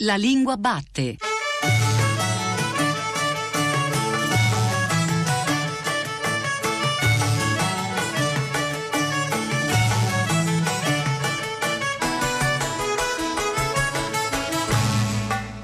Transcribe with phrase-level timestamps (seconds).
[0.00, 1.16] La lingua batte.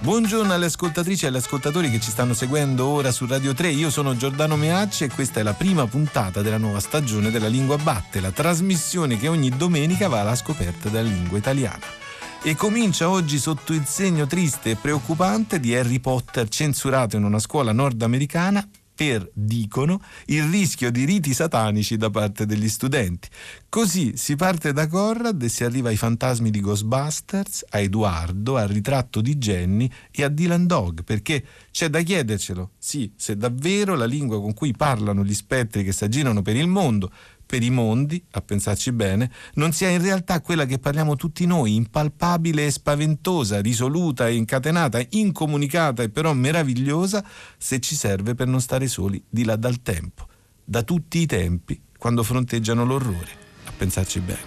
[0.00, 3.68] Buongiorno alle ascoltatrici e agli ascoltatori che ci stanno seguendo ora su Radio 3.
[3.68, 7.76] Io sono Giordano Meacci e questa è la prima puntata della nuova stagione della Lingua
[7.76, 12.01] Batte, la trasmissione che ogni domenica va alla scoperta della lingua italiana.
[12.44, 17.38] E comincia oggi sotto il segno triste e preoccupante di Harry Potter censurato in una
[17.38, 23.28] scuola nordamericana per, dicono, il rischio di riti satanici da parte degli studenti.
[23.68, 28.68] Così si parte da Conrad e si arriva ai fantasmi di Ghostbusters, a Edoardo, al
[28.68, 34.04] ritratto di Jenny e a Dylan Dog, perché c'è da chiedercelo, sì, se davvero la
[34.04, 37.10] lingua con cui parlano gli spettri che si aggirano per il mondo
[37.52, 41.74] per i mondi, a pensarci bene, non sia in realtà quella che parliamo tutti noi,
[41.74, 47.22] impalpabile e spaventosa, risoluta e incatenata, incomunicata e però meravigliosa,
[47.58, 50.26] se ci serve per non stare soli di là dal tempo,
[50.64, 53.28] da tutti i tempi, quando fronteggiano l'orrore,
[53.64, 54.40] a pensarci bene.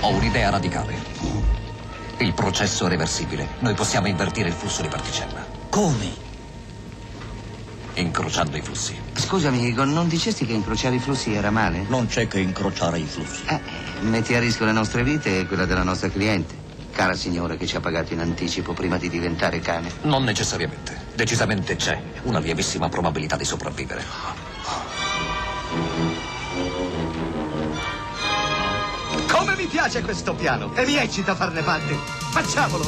[0.00, 0.96] Ho un'idea radicale.
[2.18, 3.46] Il processo reversibile.
[3.60, 5.46] Noi possiamo invertire il flusso di particella.
[5.70, 6.33] Come?
[7.94, 8.96] Incrociando i flussi.
[9.12, 11.84] Scusami, Egon, non dicesti che incrociare i flussi era male?
[11.88, 13.42] Non c'è che incrociare i flussi.
[13.46, 13.60] Eh,
[14.00, 16.62] metti a rischio le nostre vite e quella della nostra cliente.
[16.92, 19.90] Cara signora che ci ha pagato in anticipo prima di diventare cane.
[20.02, 20.96] Non necessariamente.
[21.14, 24.04] Decisamente c'è una lievissima probabilità di sopravvivere.
[29.28, 31.94] Come mi piace questo piano e mi eccita farne parte.
[32.30, 32.84] Facciamolo!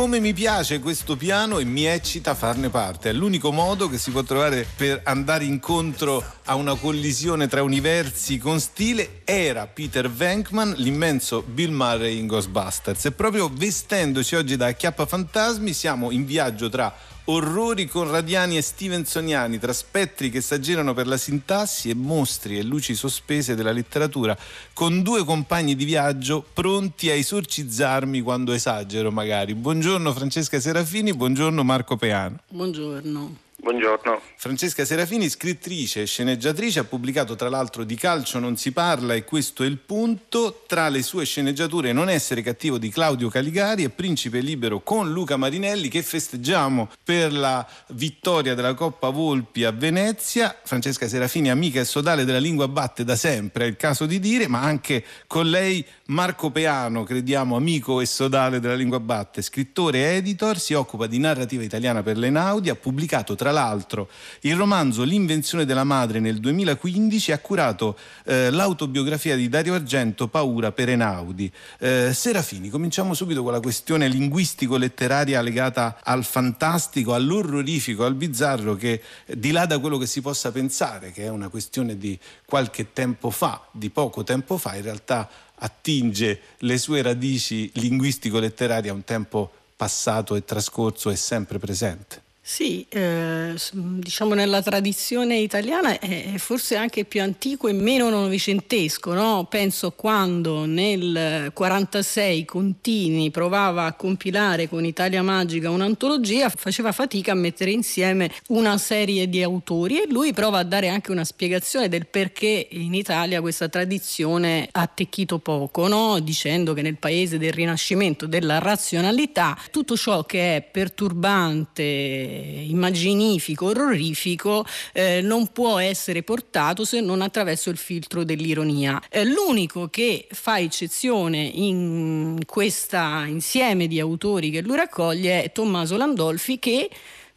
[0.00, 3.10] Come mi piace questo piano e mi eccita farne parte.
[3.10, 8.38] È l'unico modo che si può trovare per andare incontro a una collisione tra universi
[8.38, 9.20] con stile.
[9.24, 13.04] Era Peter Venkman, l'immenso Bill Murray in Ghostbusters.
[13.04, 16.96] E proprio vestendoci oggi da acchiappa fantasmi siamo in viaggio tra
[17.30, 22.94] orrori conradiani e stevensoniani tra spettri che s'aggirano per la sintassi e mostri e luci
[22.94, 24.36] sospese della letteratura,
[24.72, 29.54] con due compagni di viaggio pronti a esorcizzarmi quando esagero magari.
[29.54, 32.38] Buongiorno Francesca Serafini, buongiorno Marco Peano.
[32.48, 33.48] Buongiorno.
[33.62, 34.22] Buongiorno.
[34.36, 39.24] Francesca Serafini, scrittrice e sceneggiatrice, ha pubblicato tra l'altro Di calcio non si parla e
[39.24, 40.62] questo è il punto.
[40.66, 45.36] Tra le sue sceneggiature Non essere cattivo di Claudio Caligari e Principe Libero con Luca
[45.36, 50.56] Marinelli che festeggiamo per la vittoria della Coppa Volpi a Venezia.
[50.64, 54.48] Francesca Serafini, amica e sodale della lingua batte da sempre, è il caso di dire,
[54.48, 60.16] ma anche con lei Marco Peano, crediamo amico e sodale della lingua batte, scrittore e
[60.16, 64.08] editor, si occupa di narrativa italiana per l'Enaudi, ha pubblicato tra tra l'altro
[64.40, 70.70] il romanzo L'invenzione della madre nel 2015 ha curato eh, l'autobiografia di Dario Argento Paura
[70.70, 71.50] per Enaudi.
[71.78, 79.02] Eh, Serafini, cominciamo subito con la questione linguistico-letteraria legata al fantastico, all'orrorifico, al bizzarro che
[79.26, 83.30] di là da quello che si possa pensare, che è una questione di qualche tempo
[83.30, 85.28] fa, di poco tempo fa, in realtà
[85.62, 92.28] attinge le sue radici linguistico-letterarie a un tempo passato e trascorso e sempre presente.
[92.52, 99.46] Sì, eh, diciamo nella tradizione italiana è forse anche più antico e meno novecentesco, no?
[99.48, 107.36] Penso quando nel 1946 Contini provava a compilare con Italia Magica un'antologia, faceva fatica a
[107.36, 112.08] mettere insieme una serie di autori e lui prova a dare anche una spiegazione del
[112.08, 116.18] perché in Italia questa tradizione ha attecchito poco, no?
[116.18, 124.64] Dicendo che nel paese del rinascimento della razionalità tutto ciò che è perturbante immaginifico, orrorifico,
[124.92, 129.00] eh, non può essere portato se non attraverso il filtro dell'ironia.
[129.08, 135.96] Eh, l'unico che fa eccezione in questo insieme di autori che lui raccoglie è Tommaso
[135.96, 136.90] Landolfi che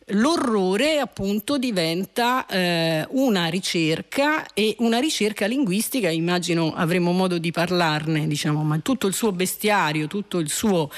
[0.08, 8.28] l'orrore appunto diventa eh, una ricerca e una ricerca linguistica, immagino avremo modo di parlarne,
[8.28, 10.90] diciamo, ma tutto il suo bestiario, tutto il suo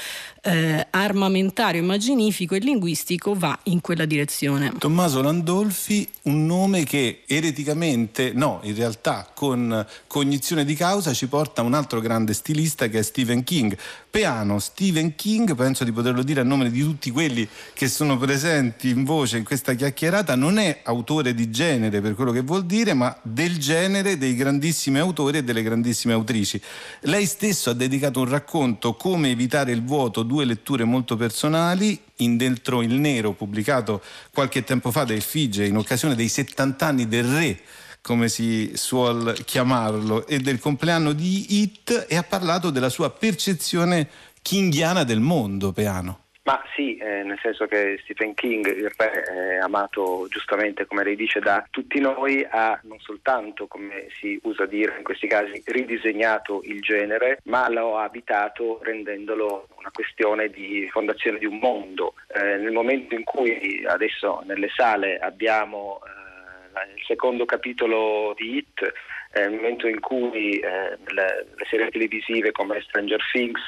[0.46, 4.72] eh, armamentario, immaginifico e linguistico va in quella direzione.
[4.78, 11.62] Tommaso Landolfi, un nome che ereticamente, no, in realtà con cognizione di causa ci porta
[11.62, 13.76] a un altro grande stilista che è Stephen King.
[14.08, 18.88] Peano, Stephen King, penso di poterlo dire a nome di tutti quelli che sono presenti
[18.88, 22.94] in voce in questa chiacchierata non è autore di genere per quello che vuol dire,
[22.94, 26.60] ma del genere dei grandissimi autori e delle grandissime autrici.
[27.00, 32.36] Lei stesso ha dedicato un racconto Come evitare il vuoto, due letture molto personali, in
[32.36, 34.02] Dentro il Nero, pubblicato
[34.32, 37.60] qualche tempo fa da Effigie in occasione dei 70 anni del re
[38.06, 44.08] come si suol chiamarlo, e del compleanno di It e ha parlato della sua percezione
[44.42, 46.25] kinghiana del mondo, Peano.
[46.46, 51.16] Ma sì, eh, nel senso che Stephen King, il re, è amato giustamente, come lei
[51.16, 56.60] dice, da tutti noi, ha non soltanto, come si usa dire in questi casi, ridisegnato
[56.62, 62.14] il genere, ma lo ha abitato rendendolo una questione di fondazione di un mondo.
[62.28, 68.92] Eh, nel momento in cui adesso nelle sale abbiamo eh, il secondo capitolo di Hit,
[69.40, 73.60] nel momento in cui eh, le, le, serie televisive come Stranger Things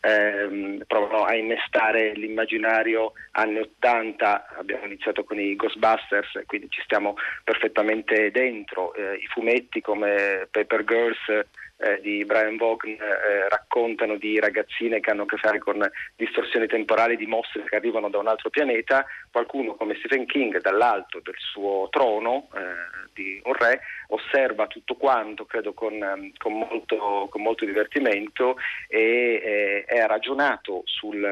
[0.00, 7.14] ehm, provano a innestare l'immaginario anni 80, abbiamo iniziato con i Ghostbusters, quindi ci stiamo
[7.44, 11.46] perfettamente dentro, eh, i fumetti come Paper Girls
[11.82, 16.66] eh, di Brian Vaughan eh, raccontano di ragazzine che hanno a che fare con distorsioni
[16.66, 21.34] temporali di mostri che arrivano da un altro pianeta, qualcuno come Stephen King dall'alto del
[21.36, 27.42] suo trono eh, di un re osserva tutto quanto, credo con, ehm, con, molto, con
[27.42, 28.56] molto, divertimento
[28.88, 31.26] e è ragionato sul,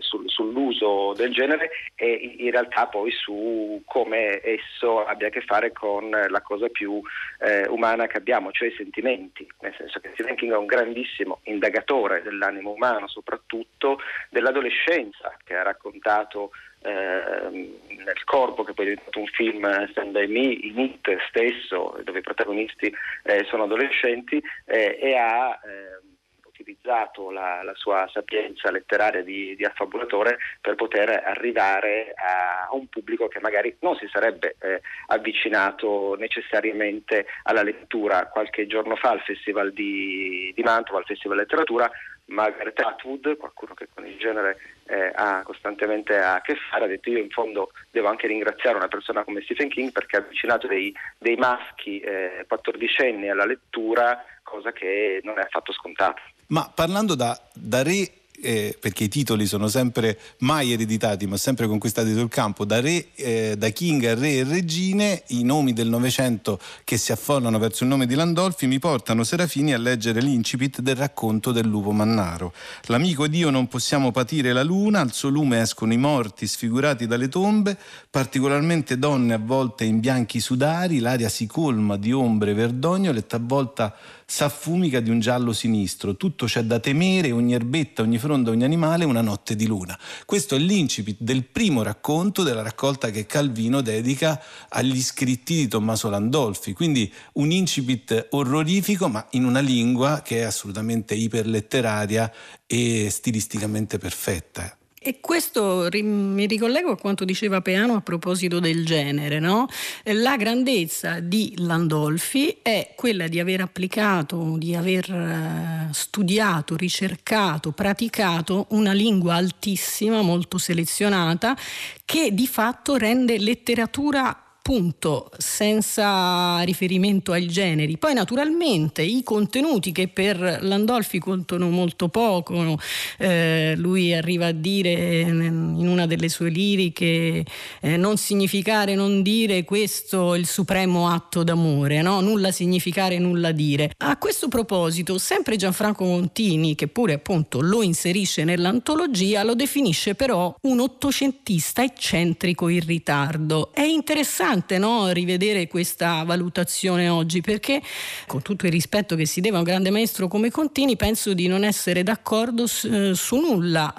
[0.00, 5.72] sul, sull'uso del genere e in realtà poi su come esso abbia a che fare
[5.72, 7.00] con la cosa più
[7.40, 11.40] eh, umana che abbiamo, cioè i sentimenti, nel senso che Stephen King è un grandissimo
[11.44, 13.98] indagatore dell'animo umano, soprattutto
[14.30, 16.50] dell'adolescenza che ha raccontato
[16.86, 21.98] Ehm, nel corpo che poi è diventato un film Stand By Me, in It stesso,
[22.04, 22.94] dove i protagonisti
[23.24, 26.15] eh, sono adolescenti eh, e ha ehm,
[26.58, 33.28] utilizzato la, la, sua sapienza letteraria di, di, affabulatore per poter arrivare a, un pubblico
[33.28, 38.26] che magari non si sarebbe eh, avvicinato necessariamente alla lettura.
[38.28, 41.90] Qualche giorno fa al Festival di, di Mantova, al Festival Letteratura,
[42.26, 47.10] Margaret Atwood, qualcuno che con il genere eh, ha costantemente a che fare, ha detto
[47.10, 50.92] io in fondo devo anche ringraziare una persona come Stephen King perché ha avvicinato dei,
[51.18, 56.20] dei maschi eh, quattordicenni alla lettura, cosa che non è affatto scontata.
[56.48, 61.66] Ma parlando da, da re eh, perché i titoli sono sempre mai ereditati ma sempre
[61.66, 65.88] conquistati sul campo da, re, eh, da King a re e regine i nomi del
[65.88, 70.80] Novecento che si affollano verso il nome di Landolfi mi portano Serafini a leggere l'incipit
[70.80, 72.52] del racconto del lupo mannaro.
[72.84, 77.06] L'amico ed io non possiamo patire la luna al suo lume escono i morti sfigurati
[77.06, 77.76] dalle tombe
[78.10, 83.94] particolarmente donne avvolte in bianchi sudari l'aria si colma di ombre verdognole e talvolta
[84.28, 89.04] s'affumica di un giallo sinistro, tutto c'è da temere, ogni erbetta, ogni fronda, ogni animale,
[89.04, 89.96] una notte di luna.
[90.24, 96.10] Questo è l'incipit del primo racconto della raccolta che Calvino dedica agli scritti di Tommaso
[96.10, 102.32] Landolfi, quindi un incipit orrorifico ma in una lingua che è assolutamente iperletteraria
[102.66, 104.76] e stilisticamente perfetta.
[105.06, 109.38] E questo mi ricollego a quanto diceva Peano a proposito del genere.
[109.38, 109.68] No?
[110.02, 118.66] La grandezza di Landolfi è quella di aver applicato, di aver eh, studiato, ricercato, praticato
[118.70, 121.56] una lingua altissima, molto selezionata,
[122.04, 127.98] che di fatto rende letteratura punto, senza riferimento ai generi.
[127.98, 132.76] Poi naturalmente i contenuti che per Landolfi contano molto poco,
[133.18, 137.44] eh, lui arriva a dire in una delle sue liriche
[137.80, 142.20] eh, non significare, non dire questo è il supremo atto d'amore, no?
[142.20, 143.92] nulla significare, nulla dire.
[143.98, 150.52] A questo proposito, sempre Gianfranco Montini, che pure appunto lo inserisce nell'antologia, lo definisce però
[150.62, 153.72] un ottocentista eccentrico in ritardo.
[153.72, 157.80] È interessante importante no, rivedere questa valutazione oggi perché
[158.26, 161.46] con tutto il rispetto che si deve a un grande maestro come Contini penso di
[161.46, 163.94] non essere d'accordo su, eh, su nulla.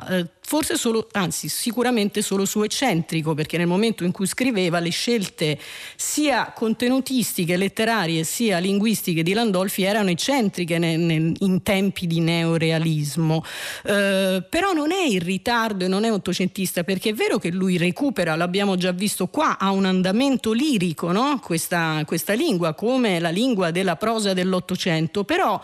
[0.50, 5.60] Forse solo, anzi sicuramente solo su eccentrico, perché nel momento in cui scriveva le scelte
[5.98, 13.44] sia contenutistiche, letterarie, sia linguistiche di Landolfi erano eccentriche ne, ne, in tempi di neorealismo.
[13.84, 17.76] Eh, però non è in ritardo e non è ottocentista, perché è vero che lui
[17.76, 21.42] recupera, l'abbiamo già visto qua, ha un andamento lirico, no?
[21.44, 25.62] questa, questa lingua, come la lingua della prosa dell'Ottocento, però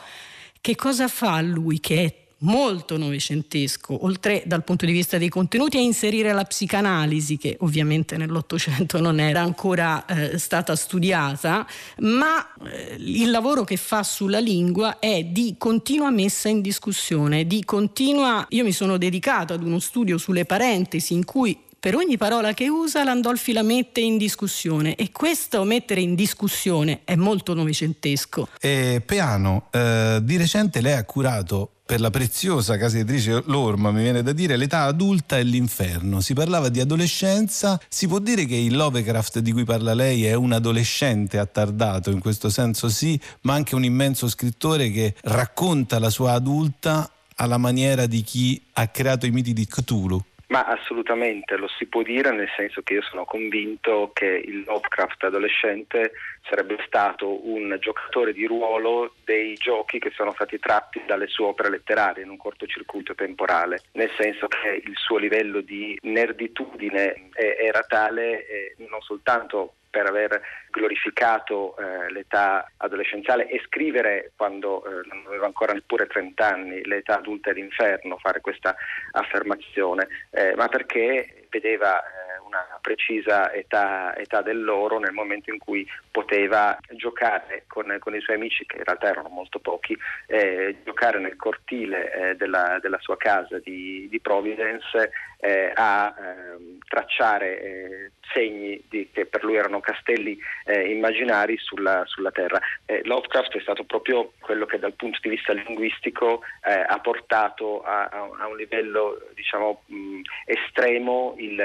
[0.59, 5.77] che cosa fa lui che è molto novecentesco, oltre dal punto di vista dei contenuti,
[5.77, 11.67] a inserire la psicanalisi, che ovviamente nell'Ottocento non era ancora eh, stata studiata,
[11.99, 17.63] ma eh, il lavoro che fa sulla lingua è di continua messa in discussione, di
[17.63, 18.45] continua...
[18.49, 22.69] Io mi sono dedicato ad uno studio sulle parentesi in cui per ogni parola che
[22.69, 28.47] usa Landolfi la mette in discussione e questo mettere in discussione è molto novecentesco.
[28.61, 34.01] E Peano, eh, di recente lei ha curato per la preziosa casa editrice Lorma, mi
[34.01, 36.21] viene da dire, l'età adulta e l'inferno.
[36.21, 40.33] Si parlava di adolescenza, si può dire che il Lovecraft di cui parla lei è
[40.33, 46.09] un adolescente attardato, in questo senso sì, ma anche un immenso scrittore che racconta la
[46.09, 50.23] sua adulta alla maniera di chi ha creato i miti di Cthulhu.
[50.53, 55.23] Ma assolutamente lo si può dire, nel senso che io sono convinto che il Lovecraft
[55.23, 56.11] adolescente
[56.47, 61.71] sarebbe stato un giocatore di ruolo dei giochi che sono stati tratti dalle sue opere
[61.71, 68.45] letterarie in un cortocircuito temporale, nel senso che il suo livello di nerditudine era tale
[68.45, 75.45] eh, non soltanto per aver glorificato eh, l'età adolescenziale e scrivere quando eh, non aveva
[75.45, 78.75] ancora neppure 30 anni l'età adulta è l'inferno, fare questa
[79.11, 85.87] affermazione, eh, ma perché vedeva eh, una precisa età, età, dell'oro nel momento in cui
[86.13, 91.17] poteva giocare con, con, i suoi amici, che in realtà erano molto pochi, eh, giocare
[91.17, 98.11] nel cortile eh, della, della, sua casa di, di Providence eh, a ehm, tracciare eh,
[98.31, 102.59] segni di, che per lui erano castelli eh, immaginari sulla, sulla terra.
[102.85, 108.29] Lovecraft è stato proprio quello che dal punto di vista linguistico ha portato a, a,
[108.37, 111.61] a, un livello diciamo, mh, estremo il,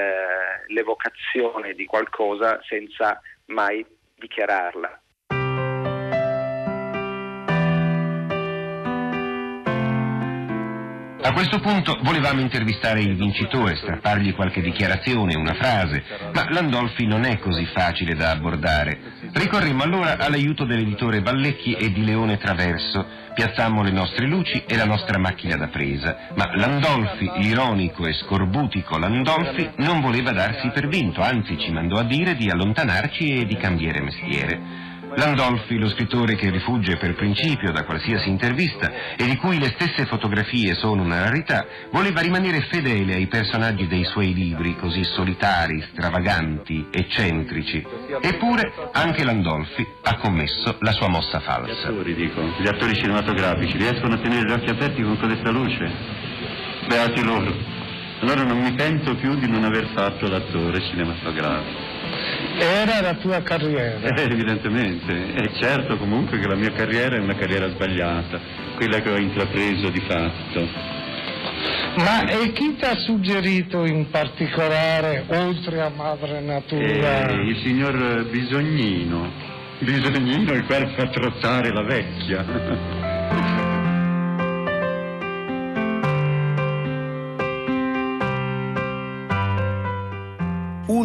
[0.67, 3.85] l'evocazione di qualcosa senza mai
[4.19, 5.01] dichiararla.
[11.21, 16.01] A questo punto volevamo intervistare il vincitore, strappargli qualche dichiarazione, una frase,
[16.33, 18.97] ma Landolfi non è così facile da abbordare.
[19.33, 24.85] Ricorremmo allora all'aiuto dell'editore Ballecchi e di Leone Traverso, piazzammo le nostre luci e la
[24.85, 31.21] nostra macchina da presa, ma Landolfi, l'ironico e scorbutico Landolfi, non voleva darsi per vinto,
[31.21, 34.87] anzi ci mandò a dire di allontanarci e di cambiare mestiere.
[35.15, 40.05] Landolfi, lo scrittore che rifugge per principio da qualsiasi intervista e di cui le stesse
[40.05, 46.87] fotografie sono una rarità, voleva rimanere fedele ai personaggi dei suoi libri, così solitari, stravaganti,
[46.91, 47.85] eccentrici.
[48.21, 51.73] Eppure anche Landolfi ha commesso la sua mossa falsa.
[51.73, 55.91] Gli attori, dico, gli attori cinematografici riescono a tenere gli occhi aperti con questa luce?
[56.87, 57.53] Beati loro.
[58.21, 61.98] Allora non mi pento più di non aver fatto l'attore cinematografico.
[62.59, 64.13] Era la tua carriera?
[64.15, 68.39] Eh, evidentemente, è certo comunque che la mia carriera è una carriera sbagliata,
[68.75, 70.97] quella che ho intrapreso di fatto.
[71.97, 77.27] Ma e chi ti ha suggerito in particolare, oltre a Madre Natura?
[77.27, 79.31] Eh, il signor Bisognino,
[79.79, 82.98] Bisognino il quale fa trottare la vecchia.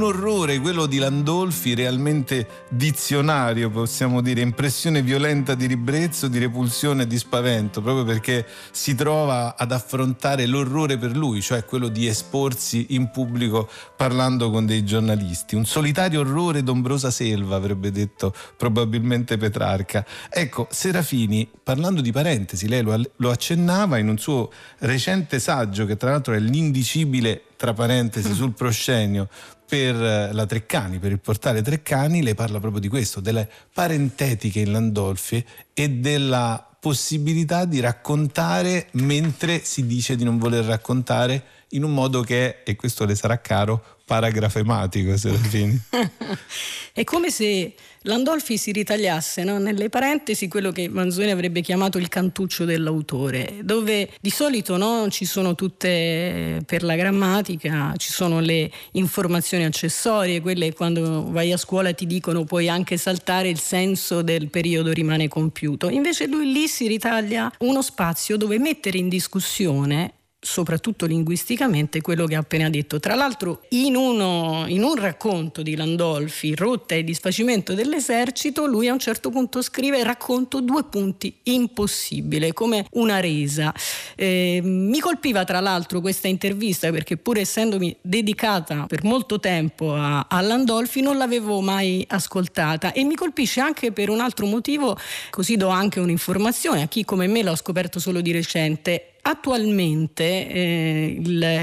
[0.07, 7.07] Orrore, quello di Landolfi, realmente dizionario, possiamo dire, impressione violenta di ribrezzo, di repulsione e
[7.07, 12.87] di spavento, proprio perché si trova ad affrontare l'orrore per lui, cioè quello di esporsi
[12.91, 15.55] in pubblico parlando con dei giornalisti.
[15.55, 20.05] Un solitario orrore d'ombrosa selva, avrebbe detto probabilmente Petrarca.
[20.31, 25.97] Ecco, Serafini, parlando di parentesi, lei lo, lo accennava in un suo recente saggio, che
[25.97, 29.29] tra l'altro è l'indicibile tra parentesi sul proscenio
[29.67, 34.61] per eh, la Treccani, per il portale Treccani, lei parla proprio di questo, delle parentetiche
[34.61, 41.83] in Landolfi e della possibilità di raccontare mentre si dice di non voler raccontare in
[41.83, 45.81] un modo che, e questo le sarà caro, paragrafematico, Serafini.
[46.93, 52.09] È come se Landolfi si ritagliasse no, nelle parentesi quello che Manzoni avrebbe chiamato il
[52.09, 58.71] cantuccio dell'autore, dove di solito no, ci sono tutte per la grammatica, ci sono le
[58.93, 64.51] informazioni accessorie, quelle quando vai a scuola ti dicono puoi anche saltare il senso del
[64.51, 65.89] periodo rimane compiuto.
[65.89, 70.13] Invece lui lì si ritaglia uno spazio dove mettere in discussione
[70.45, 73.01] soprattutto linguisticamente, quello che ha appena detto.
[73.01, 78.93] Tra l'altro, in, uno, in, un racconto di Landolfi, Rotta e disfacimento dell'esercito, lui a
[78.93, 83.73] un certo punto scrive racconto due punti, impossibile, come una resa.
[84.15, 90.27] Eh, mi colpiva tra l'altro questa intervista perché pur essendomi dedicata per molto tempo a,
[90.29, 94.97] a Landolfi non l'avevo mai ascoltata e mi colpisce anche per un altro motivo,
[95.31, 101.17] così do anche un'informazione a chi come me l'ho scoperto solo di recente Attualmente eh,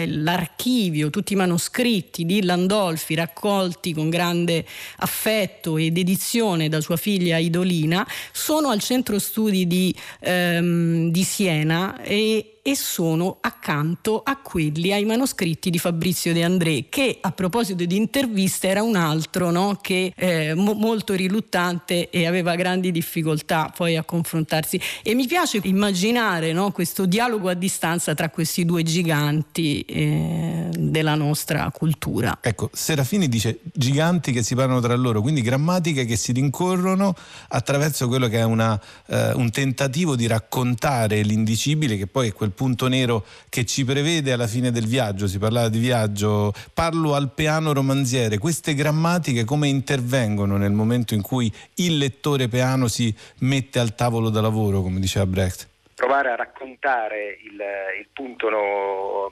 [0.08, 4.66] l'archivio, tutti i manoscritti di Landolfi raccolti con grande
[4.98, 12.02] affetto ed edizione da sua figlia Idolina sono al centro studi di, ehm, di Siena
[12.02, 17.86] e e sono accanto a quelli, ai manoscritti di Fabrizio De André, che a proposito
[17.86, 19.80] di interviste era un altro no?
[19.82, 24.80] che eh, mo- molto riluttante e aveva grandi difficoltà poi a confrontarsi.
[25.02, 26.72] E mi piace immaginare no?
[26.72, 32.38] questo dialogo a distanza tra questi due giganti eh, della nostra cultura.
[32.42, 37.16] Ecco, Serafini dice giganti che si parlano tra loro, quindi grammatiche che si rincorrono
[37.50, 42.51] attraverso quello che è una, eh, un tentativo di raccontare l'indicibile, che poi è quel
[42.52, 45.28] punto nero che ci prevede alla fine del viaggio.
[45.28, 48.38] Si parlava di viaggio, parlo al piano romanziere.
[48.38, 54.30] Queste grammatiche come intervengono nel momento in cui il lettore piano si mette al tavolo
[54.30, 55.68] da lavoro, come diceva Brecht?
[55.96, 57.62] Provare a raccontare il,
[58.00, 59.32] il punto no,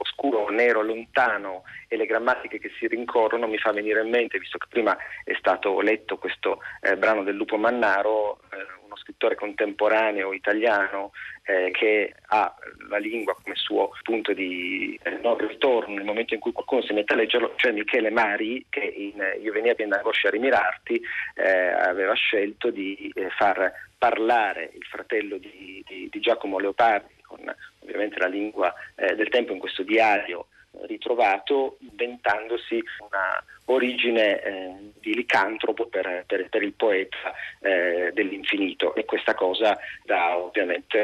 [0.00, 4.58] oscuro, nero, lontano e le grammatiche che si rincorrono mi fa venire in mente, visto
[4.58, 10.32] che prima è stato letto questo eh, brano del Lupo Mannaro, eh, uno scrittore contemporaneo
[10.32, 11.12] italiano
[11.44, 12.54] eh, che ha
[12.88, 16.92] la lingua come suo punto di eh, non ritorno nel momento in cui qualcuno si
[16.92, 21.00] mette a leggerlo, cioè Michele Mari che in Io venia a angoscia a rimirarti
[21.34, 27.54] eh, aveva scelto di eh, far parlare il fratello di, di, di Giacomo Leopardi con
[27.80, 30.46] ovviamente la lingua eh, del tempo in questo diario
[30.82, 39.04] ritrovato inventandosi una origine eh, di licantropo per, per, per il poeta eh, dell'infinito e
[39.04, 40.98] questa cosa dà ovviamente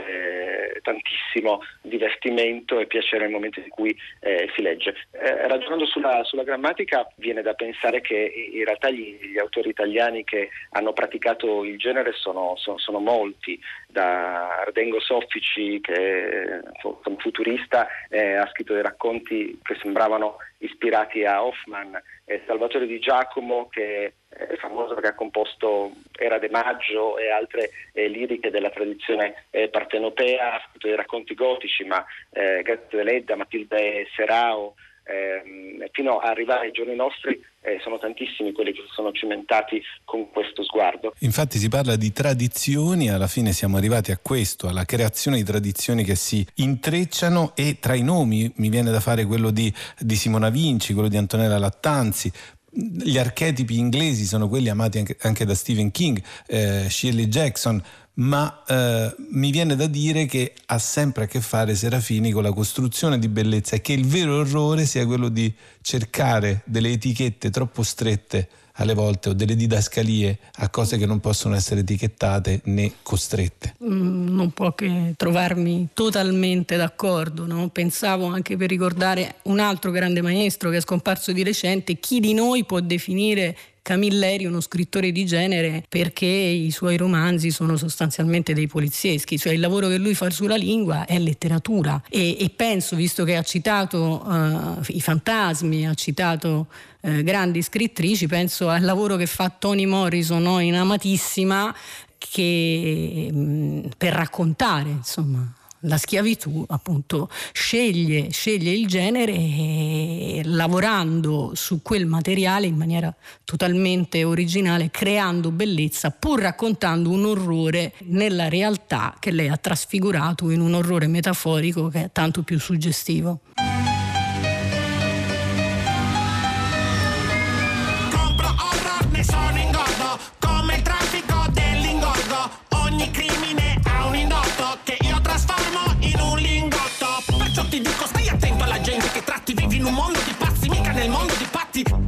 [0.75, 4.94] eh, tantissimo divertimento e piacere nel momento in cui eh, si legge.
[5.12, 10.25] Eh, ragionando sulla, sulla, grammatica viene da pensare che in realtà gli, gli, autori italiani
[10.25, 17.88] che hanno praticato il genere sono, sono, sono molti, da Ardengo Soffici che come futurista
[18.10, 24.14] eh, ha scritto dei racconti che sembravano ispirati a Hoffman, eh, Salvatore Di Giacomo che
[24.28, 29.68] è famoso perché ha composto Era de Maggio e altre eh, liriche della tradizione eh,
[29.68, 34.75] partenopea, ha scritto dei racconti gotici, ma eh, Gazzetta Ledda, Matilde Serao,
[35.06, 39.82] eh, fino ad arrivare ai giorni nostri eh, sono tantissimi quelli che si sono cimentati
[40.04, 41.14] con questo sguardo.
[41.20, 46.04] Infatti si parla di tradizioni, alla fine siamo arrivati a questo, alla creazione di tradizioni
[46.04, 50.50] che si intrecciano e tra i nomi mi viene da fare quello di, di Simona
[50.50, 52.30] Vinci, quello di Antonella Lattanzi,
[52.78, 57.82] gli archetipi inglesi sono quelli amati anche, anche da Stephen King, eh, Shirley Jackson,
[58.16, 62.52] ma eh, mi viene da dire che ha sempre a che fare Serafini con la
[62.52, 65.52] costruzione di bellezza e che il vero errore sia quello di
[65.82, 68.48] cercare delle etichette troppo strette
[68.78, 73.74] alle volte o delle didascalie a cose che non possono essere etichettate né costrette.
[73.82, 77.46] Mm, non può che trovarmi totalmente d'accordo.
[77.46, 77.68] No?
[77.68, 82.34] Pensavo anche per ricordare un altro grande maestro che è scomparso di recente, chi di
[82.34, 88.66] noi può definire Camilleri uno scrittore di genere perché i suoi romanzi sono sostanzialmente dei
[88.66, 92.02] polizieschi, cioè il lavoro che lui fa sulla lingua è letteratura.
[92.10, 96.66] E, e penso, visto che ha citato uh, i fantasmi, ha citato
[97.02, 101.72] uh, grandi scrittrici, penso al lavoro che fa Toni Morrison no, in Amatissima
[102.18, 105.49] che, mh, per raccontare insomma
[105.86, 114.25] la schiavitù appunto sceglie, sceglie il genere e, lavorando su quel materiale in maniera totalmente
[114.25, 120.75] originale, creando bellezza, pur raccontando un orrore nella realtà che lei ha trasfigurato in un
[120.75, 123.40] orrore metaforico che è tanto più suggestivo.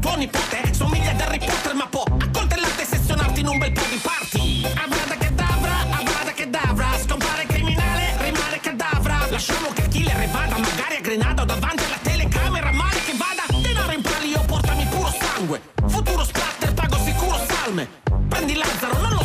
[0.00, 3.86] Tuo nipote somiglia ad Harry Potter ma può accoltellarti e sessionarti in un bel po'
[3.90, 6.86] di party Avrada cadavra, avrada cadavra.
[6.98, 9.26] Scompare criminale, rimane cadavra.
[9.30, 13.44] Lasciamo che il killer vada magari a Grenada o davanti alla telecamera Male che vada,
[13.60, 15.60] denaro in palio, portami puro sangue.
[15.86, 17.88] Futuro splatter, pago sicuro salme.
[18.28, 19.17] Prendi Lazzaro, non lo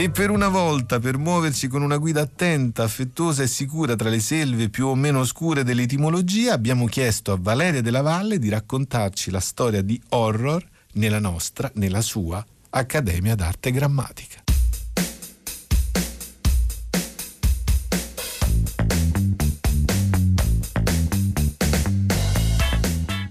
[0.00, 4.18] E per una volta, per muoverci con una guida attenta, affettuosa e sicura tra le
[4.18, 9.40] selve più o meno oscure dell'etimologia, abbiamo chiesto a Valeria della Valle di raccontarci la
[9.40, 14.49] storia di horror nella nostra, nella sua Accademia d'Arte Grammatica.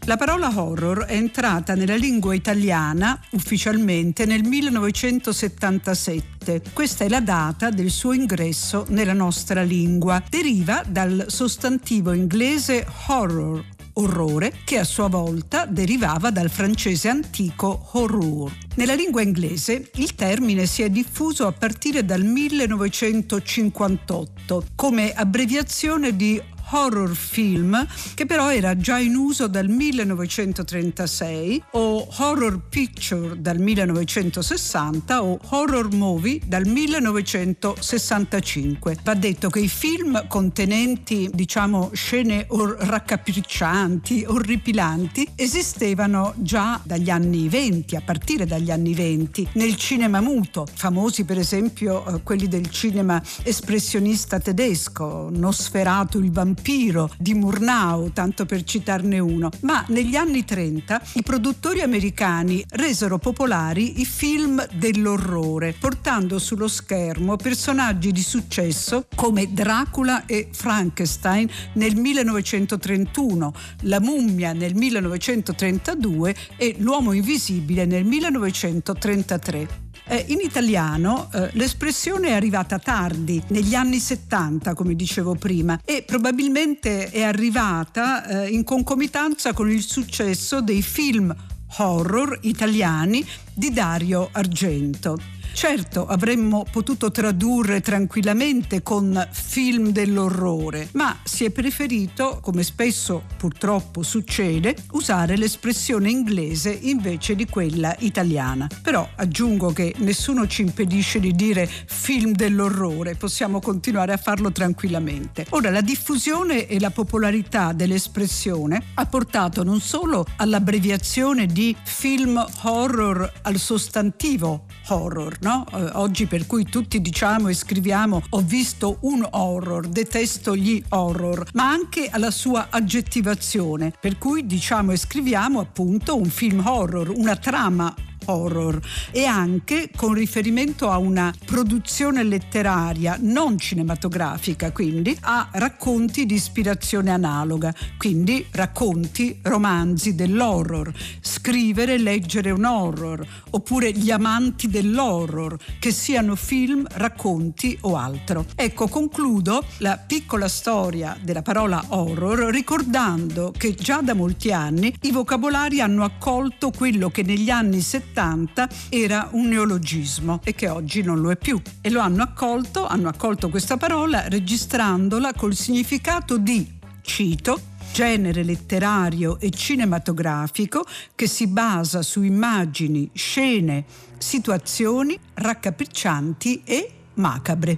[0.09, 6.63] La parola horror è entrata nella lingua italiana ufficialmente nel 1977.
[6.73, 10.23] Questa è la data del suo ingresso nella nostra lingua.
[10.27, 18.51] Deriva dal sostantivo inglese horror, orrore, che a sua volta derivava dal francese antico horror.
[18.77, 26.41] Nella lingua inglese il termine si è diffuso a partire dal 1958 come abbreviazione di
[26.71, 35.23] horror film che però era già in uso dal 1936 o horror picture dal 1960
[35.23, 38.97] o horror movie dal 1965.
[39.03, 47.49] Va detto che i film contenenti diciamo scene or- raccapriccianti, orripilanti esistevano già dagli anni
[47.49, 52.69] 20, a partire dagli anni 20 nel cinema muto, famosi per esempio eh, quelli del
[52.69, 59.49] cinema espressionista tedesco, Nosferatu il vampiro vampiro di Murnau, tanto per citarne uno.
[59.61, 67.37] Ma negli anni 30 i produttori americani resero popolari i film dell'orrore, portando sullo schermo
[67.37, 77.13] personaggi di successo come Dracula e Frankenstein nel 1931, La mummia nel 1932 e L'uomo
[77.13, 79.88] invisibile nel 1933.
[80.11, 86.01] Eh, in italiano eh, l'espressione è arrivata tardi, negli anni 70, come dicevo prima, e
[86.03, 91.31] probabilmente è arrivata eh, in concomitanza con il successo dei film
[91.77, 95.38] horror italiani di Dario Argento.
[95.51, 104.01] Certo, avremmo potuto tradurre tranquillamente con film dell'orrore, ma si è preferito, come spesso purtroppo
[104.01, 108.67] succede, usare l'espressione inglese invece di quella italiana.
[108.81, 115.45] Però aggiungo che nessuno ci impedisce di dire film dell'orrore, possiamo continuare a farlo tranquillamente.
[115.49, 123.29] Ora, la diffusione e la popolarità dell'espressione ha portato non solo all'abbreviazione di film horror
[123.41, 125.48] al sostantivo horror, no?
[125.49, 131.47] Eh, oggi per cui tutti diciamo e scriviamo ho visto un horror, detesto gli horror,
[131.53, 137.35] ma anche alla sua aggettivazione, per cui diciamo e scriviamo appunto un film horror, una
[137.35, 137.93] trama
[138.29, 138.79] horror
[139.11, 147.11] e anche con riferimento a una produzione letteraria non cinematografica, quindi a racconti di ispirazione
[147.11, 155.91] analoga, quindi racconti, romanzi dell'horror, scrivere e leggere un horror, oppure gli amanti dell'horror, che
[155.91, 158.45] siano film, racconti o altro.
[158.55, 165.11] Ecco, concludo la piccola storia della parola horror ricordando che già da molti anni i
[165.11, 171.01] vocabolari hanno accolto quello che negli anni 70 70 era un neologismo e che oggi
[171.01, 171.59] non lo è più.
[171.79, 176.67] E lo hanno accolto, hanno accolto questa parola registrandola col significato di,
[177.01, 177.61] cito,
[177.93, 183.85] genere letterario e cinematografico che si basa su immagini, scene,
[184.17, 187.77] situazioni raccapriccianti e macabre.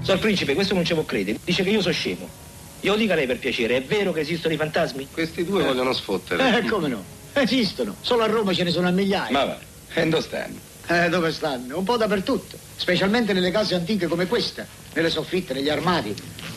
[0.00, 1.38] Sor Principe, questo non ce lo crede.
[1.44, 2.39] Dice che io sono scemo.
[2.80, 5.08] Glielo dica lei per piacere, è vero che esistono i fantasmi?
[5.12, 5.66] Questi due eh.
[5.66, 6.58] vogliono sfottere.
[6.58, 7.04] Eh, come no?
[7.34, 7.94] Esistono.
[8.00, 9.30] Solo a Roma ce ne sono a migliaia.
[9.30, 9.58] Ma va,
[9.92, 10.58] e dove stanno?
[10.86, 11.76] Eh, dove stanno?
[11.78, 12.56] Un po' dappertutto.
[12.76, 14.66] Specialmente nelle case antiche come questa.
[14.94, 16.14] Nelle soffitte, negli armadi.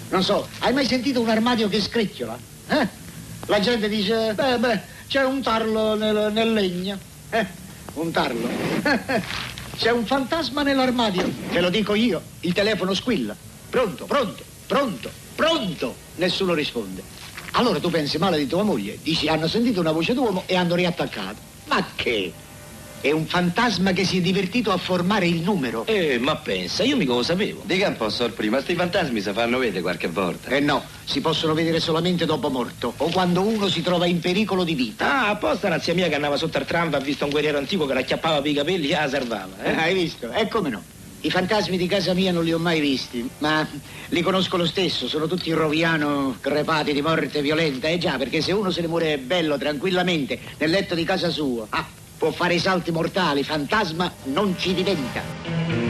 [0.10, 2.38] Non so, hai mai sentito un armadio che scricchiola?
[2.70, 2.88] Eh?
[3.48, 6.98] La gente dice, beh, beh, c'è un tarlo nel, nel legno.
[7.30, 7.46] Eh?
[7.96, 8.48] Un tarlo.
[9.76, 11.30] c'è un fantasma nell'armadio.
[11.52, 12.22] Te lo dico io.
[12.40, 13.36] Il telefono squilla.
[13.70, 15.23] Pronto, pronto, pronto.
[15.36, 15.96] Pronto?
[16.16, 17.04] Nessuno risponde.
[17.56, 20.76] Allora tu pensi male di tua moglie, dici hanno sentito una voce d'uomo e hanno
[20.76, 21.38] riattaccato.
[21.68, 22.34] Ma che?
[23.00, 25.86] È un fantasma che si è divertito a formare il numero.
[25.86, 27.62] Eh, ma pensa, io mica lo sapevo.
[27.66, 30.50] Dica un po', sor prima, sti fantasmi si fanno vedere qualche volta.
[30.50, 34.64] Eh no, si possono vedere solamente dopo morto o quando uno si trova in pericolo
[34.64, 35.26] di vita.
[35.26, 37.86] Ah, apposta una zia mia che andava sotto al tram ha visto un guerriero antico
[37.86, 39.62] che la chiappava per i capelli e la salvava.
[39.62, 39.70] Eh?
[39.70, 40.32] eh hai visto?
[40.32, 40.82] E come no?
[41.26, 43.66] I fantasmi di casa mia non li ho mai visti, ma
[44.10, 47.88] li conosco lo stesso, sono tutti roviano, crepati di morte violenta.
[47.88, 51.66] Eh già, perché se uno se ne muore bello, tranquillamente, nel letto di casa sua,
[51.70, 55.83] ah, può fare i salti mortali, fantasma non ci diventa.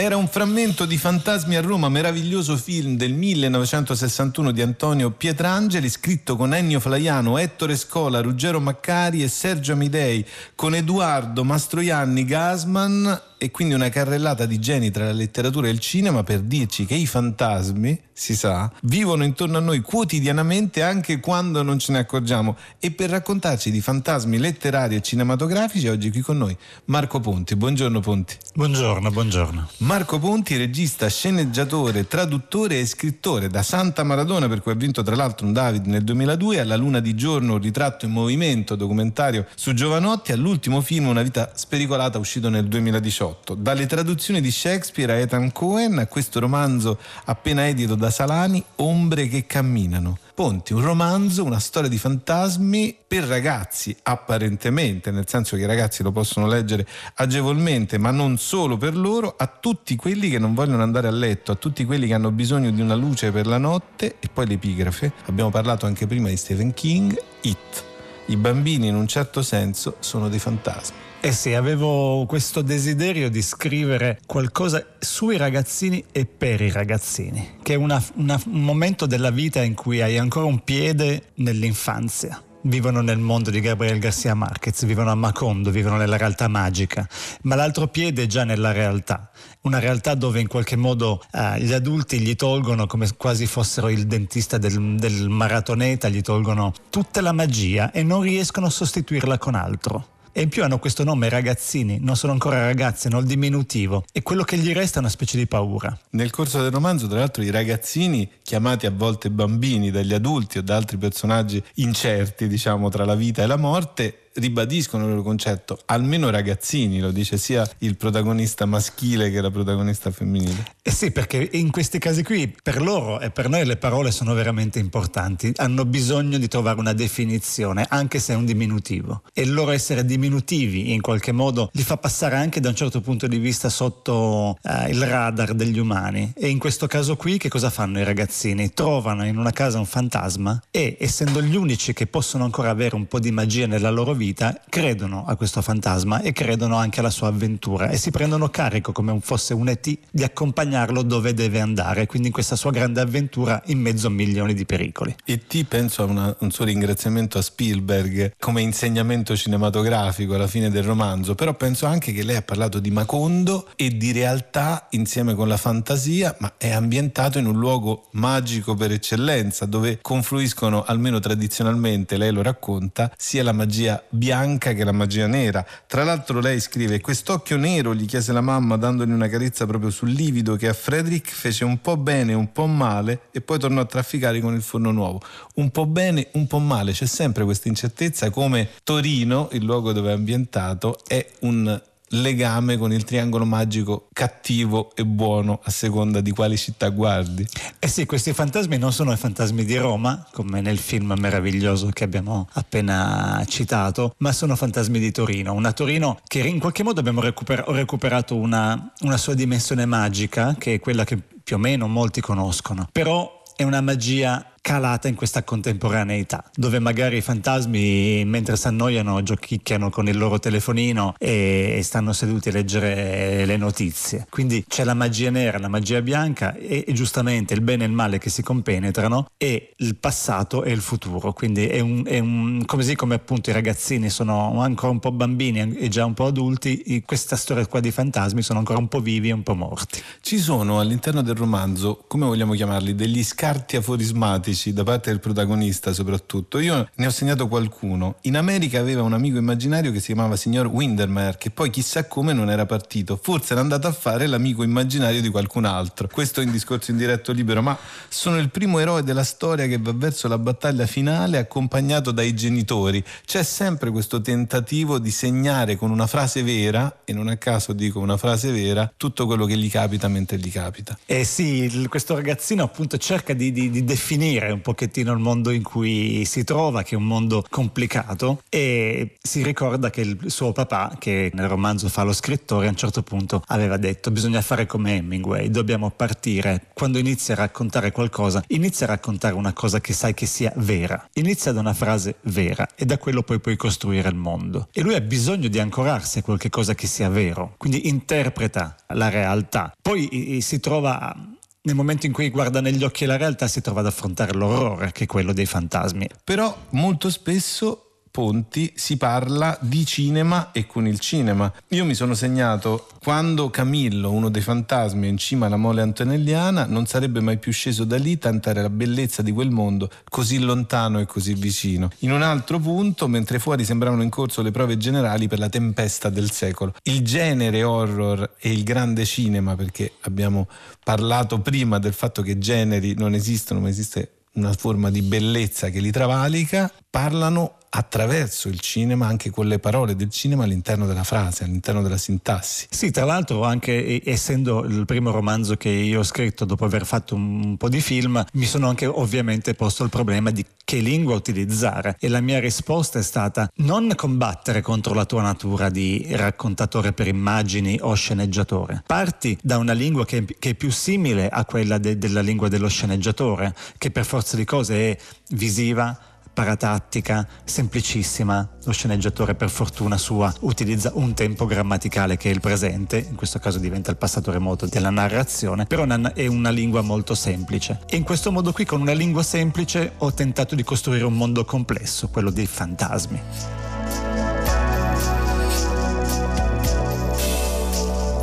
[0.00, 6.36] Era un frammento di Fantasmi a Roma, meraviglioso film del 1961 di Antonio Pietrangeli, scritto
[6.36, 13.50] con Ennio Flaiano, Ettore Scola, Ruggero Maccari e Sergio Amidei, con Edoardo Mastroianni Gasman e
[13.52, 17.06] quindi una carrellata di geni tra la letteratura e il cinema per dirci che i
[17.06, 22.90] fantasmi, si sa, vivono intorno a noi quotidianamente anche quando non ce ne accorgiamo e
[22.90, 27.54] per raccontarci di fantasmi letterari e cinematografici oggi qui con noi Marco Ponti.
[27.54, 28.36] Buongiorno Ponti.
[28.54, 29.68] Buongiorno, buongiorno.
[29.78, 35.14] Marco Ponti, regista, sceneggiatore, traduttore e scrittore da Santa Maradona per cui ha vinto tra
[35.14, 39.74] l'altro un David nel 2002, alla Luna di giorno un ritratto in movimento documentario su
[39.74, 43.27] Giovanotti, all'ultimo film Una vita spericolata uscito nel 2018.
[43.56, 49.28] Dalle traduzioni di Shakespeare a Ethan Cohen a questo romanzo appena edito da Salani, Ombre
[49.28, 50.18] che camminano.
[50.34, 56.04] Ponti, un romanzo, una storia di fantasmi per ragazzi apparentemente, nel senso che i ragazzi
[56.04, 60.82] lo possono leggere agevolmente, ma non solo per loro, a tutti quelli che non vogliono
[60.82, 64.16] andare a letto, a tutti quelli che hanno bisogno di una luce per la notte
[64.20, 65.12] e poi l'epigrafe.
[65.26, 67.84] Abbiamo parlato anche prima di Stephen King, It.
[68.26, 71.07] I bambini in un certo senso sono dei fantasmi.
[71.20, 77.72] Eh sì, avevo questo desiderio di scrivere qualcosa sui ragazzini e per i ragazzini, che
[77.72, 82.40] è una, una, un momento della vita in cui hai ancora un piede nell'infanzia.
[82.62, 87.06] Vivono nel mondo di Gabriel Garcia Marquez, vivono a Macondo, vivono nella realtà magica,
[87.42, 91.72] ma l'altro piede è già nella realtà, una realtà dove in qualche modo eh, gli
[91.72, 97.32] adulti gli tolgono come quasi fossero il dentista del, del maratoneta, gli tolgono tutta la
[97.32, 101.98] magia e non riescono a sostituirla con altro e in più hanno questo nome ragazzini,
[102.00, 105.36] non sono ancora ragazzi, hanno il diminutivo e quello che gli resta è una specie
[105.36, 105.98] di paura.
[106.10, 110.62] Nel corso del romanzo, tra l'altro, i ragazzini, chiamati a volte bambini dagli adulti o
[110.62, 115.78] da altri personaggi incerti, diciamo, tra la vita e la morte, ribadiscono il loro concetto,
[115.86, 120.76] almeno ragazzini, lo dice sia il protagonista maschile che la protagonista femminile.
[120.82, 124.34] Eh sì, perché in questi casi qui per loro e per noi le parole sono
[124.34, 129.22] veramente importanti, hanno bisogno di trovare una definizione, anche se è un diminutivo.
[129.32, 133.00] E il loro essere diminutivi in qualche modo li fa passare anche da un certo
[133.00, 136.32] punto di vista sotto eh, il radar degli umani.
[136.34, 138.72] E in questo caso qui che cosa fanno i ragazzini?
[138.72, 143.06] Trovano in una casa un fantasma e essendo gli unici che possono ancora avere un
[143.06, 147.10] po' di magia nella loro vita, vita credono a questo fantasma e credono anche alla
[147.10, 152.06] sua avventura e si prendono carico come fosse un ET di accompagnarlo dove deve andare,
[152.06, 155.14] quindi in questa sua grande avventura in mezzo a milioni di pericoli.
[155.24, 160.82] ET penso a una, un suo ringraziamento a Spielberg come insegnamento cinematografico alla fine del
[160.82, 165.48] romanzo, però penso anche che lei ha parlato di Macondo e di realtà insieme con
[165.48, 172.16] la fantasia, ma è ambientato in un luogo magico per eccellenza dove confluiscono almeno tradizionalmente,
[172.16, 175.64] lei lo racconta, sia la magia bianca che la magia nera.
[175.86, 180.10] Tra l'altro lei scrive, quest'occhio nero gli chiese la mamma dandogli una carezza proprio sul
[180.10, 183.86] livido che a Frederick fece un po' bene, un po' male e poi tornò a
[183.86, 185.20] trafficare con il forno nuovo.
[185.54, 190.10] Un po' bene, un po' male, c'è sempre questa incertezza come Torino, il luogo dove
[190.10, 196.30] è ambientato, è un legame con il triangolo magico cattivo e buono a seconda di
[196.30, 197.46] quali città guardi.
[197.78, 202.04] Eh sì, questi fantasmi non sono i fantasmi di Roma, come nel film meraviglioso che
[202.04, 205.52] abbiamo appena citato, ma sono fantasmi di Torino.
[205.52, 210.74] Una Torino che in qualche modo abbiamo recuper- recuperato una, una sua dimensione magica, che
[210.74, 212.88] è quella che più o meno molti conoscono.
[212.92, 219.22] Però è una magia calata in questa contemporaneità, dove magari i fantasmi mentre si annoiano
[219.22, 224.26] giochicchiano con il loro telefonino e stanno seduti a leggere le notizie.
[224.28, 228.18] Quindi c'è la magia nera, la magia bianca e, giustamente il bene e il male
[228.18, 231.32] che si compenetrano e il passato e il futuro.
[231.32, 235.76] Quindi è un, è un così come appunto i ragazzini sono ancora un po' bambini
[235.78, 239.30] e già un po' adulti, questa storia qua di fantasmi sono ancora un po' vivi
[239.30, 240.02] e un po' morti.
[240.20, 245.20] Ci sono all'interno del romanzo, come vogliamo chiamarli, degli scarti aforismatici classici da parte del
[245.20, 246.58] protagonista soprattutto.
[246.58, 248.16] Io ne ho segnato qualcuno.
[248.22, 252.32] In America aveva un amico immaginario che si chiamava signor Windermere, che poi chissà come
[252.32, 253.18] non era partito.
[253.20, 256.08] Forse era andato a fare l'amico immaginario di qualcun altro.
[256.10, 259.92] Questo in discorso in diretto libero, ma sono il primo eroe della storia che va
[259.94, 263.02] verso la battaglia finale accompagnato dai genitori.
[263.24, 268.00] C'è sempre questo tentativo di segnare con una frase vera, e non a caso dico
[268.00, 270.98] una frase vera, tutto quello che gli capita mentre gli capita.
[271.06, 275.62] Eh sì, questo ragazzino appunto cerca di, di, di definire un pochettino il mondo in
[275.62, 280.96] cui si trova, che è un mondo complicato, e si ricorda che il suo papà,
[280.98, 284.96] che nel romanzo fa lo scrittore, a un certo punto aveva detto bisogna fare come
[284.96, 290.14] Hemingway, dobbiamo partire, quando inizi a raccontare qualcosa, inizia a raccontare una cosa che sai
[290.14, 294.14] che sia vera, inizia da una frase vera e da quello poi puoi costruire il
[294.14, 294.68] mondo.
[294.72, 299.08] E lui ha bisogno di ancorarsi a qualche cosa che sia vero, quindi interpreta la
[299.08, 299.72] realtà.
[299.80, 301.14] Poi si trova
[301.62, 305.04] nel momento in cui guarda negli occhi la realtà si trova ad affrontare l'orrore che
[305.04, 306.08] è quello dei fantasmi.
[306.24, 307.87] Però molto spesso
[308.18, 311.52] Ponti si parla di cinema e con il cinema.
[311.68, 316.86] Io mi sono segnato quando Camillo, uno dei fantasmi, in cima alla mole antonelliana, non
[316.86, 320.98] sarebbe mai più sceso da lì, tanta era la bellezza di quel mondo, così lontano
[320.98, 321.90] e così vicino.
[321.98, 326.08] In un altro punto, mentre fuori sembravano in corso le prove generali per la tempesta
[326.08, 326.74] del secolo.
[326.82, 330.48] Il genere horror e il grande cinema, perché abbiamo
[330.82, 335.78] parlato prima del fatto che generi non esistono, ma esiste una forma di bellezza che
[335.78, 341.44] li travalica, parlano attraverso il cinema, anche con le parole del cinema all'interno della frase,
[341.44, 342.66] all'interno della sintassi.
[342.70, 347.14] Sì, tra l'altro anche essendo il primo romanzo che io ho scritto dopo aver fatto
[347.14, 351.96] un po' di film, mi sono anche ovviamente posto il problema di che lingua utilizzare
[351.98, 357.08] e la mia risposta è stata non combattere contro la tua natura di raccontatore per
[357.08, 358.82] immagini o sceneggiatore.
[358.86, 362.68] Parti da una lingua che, che è più simile a quella de, della lingua dello
[362.68, 364.98] sceneggiatore, che per forza di cose è
[365.30, 365.98] visiva,
[366.38, 368.48] paratattica, semplicissima.
[368.62, 373.40] Lo sceneggiatore, per fortuna sua, utilizza un tempo grammaticale che è il presente, in questo
[373.40, 377.80] caso diventa il passato remoto della narrazione, però è una lingua molto semplice.
[377.86, 381.44] E in questo modo qui, con una lingua semplice, ho tentato di costruire un mondo
[381.44, 383.20] complesso, quello dei fantasmi.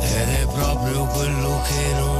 [0.00, 2.15] Ed è proprio quello che non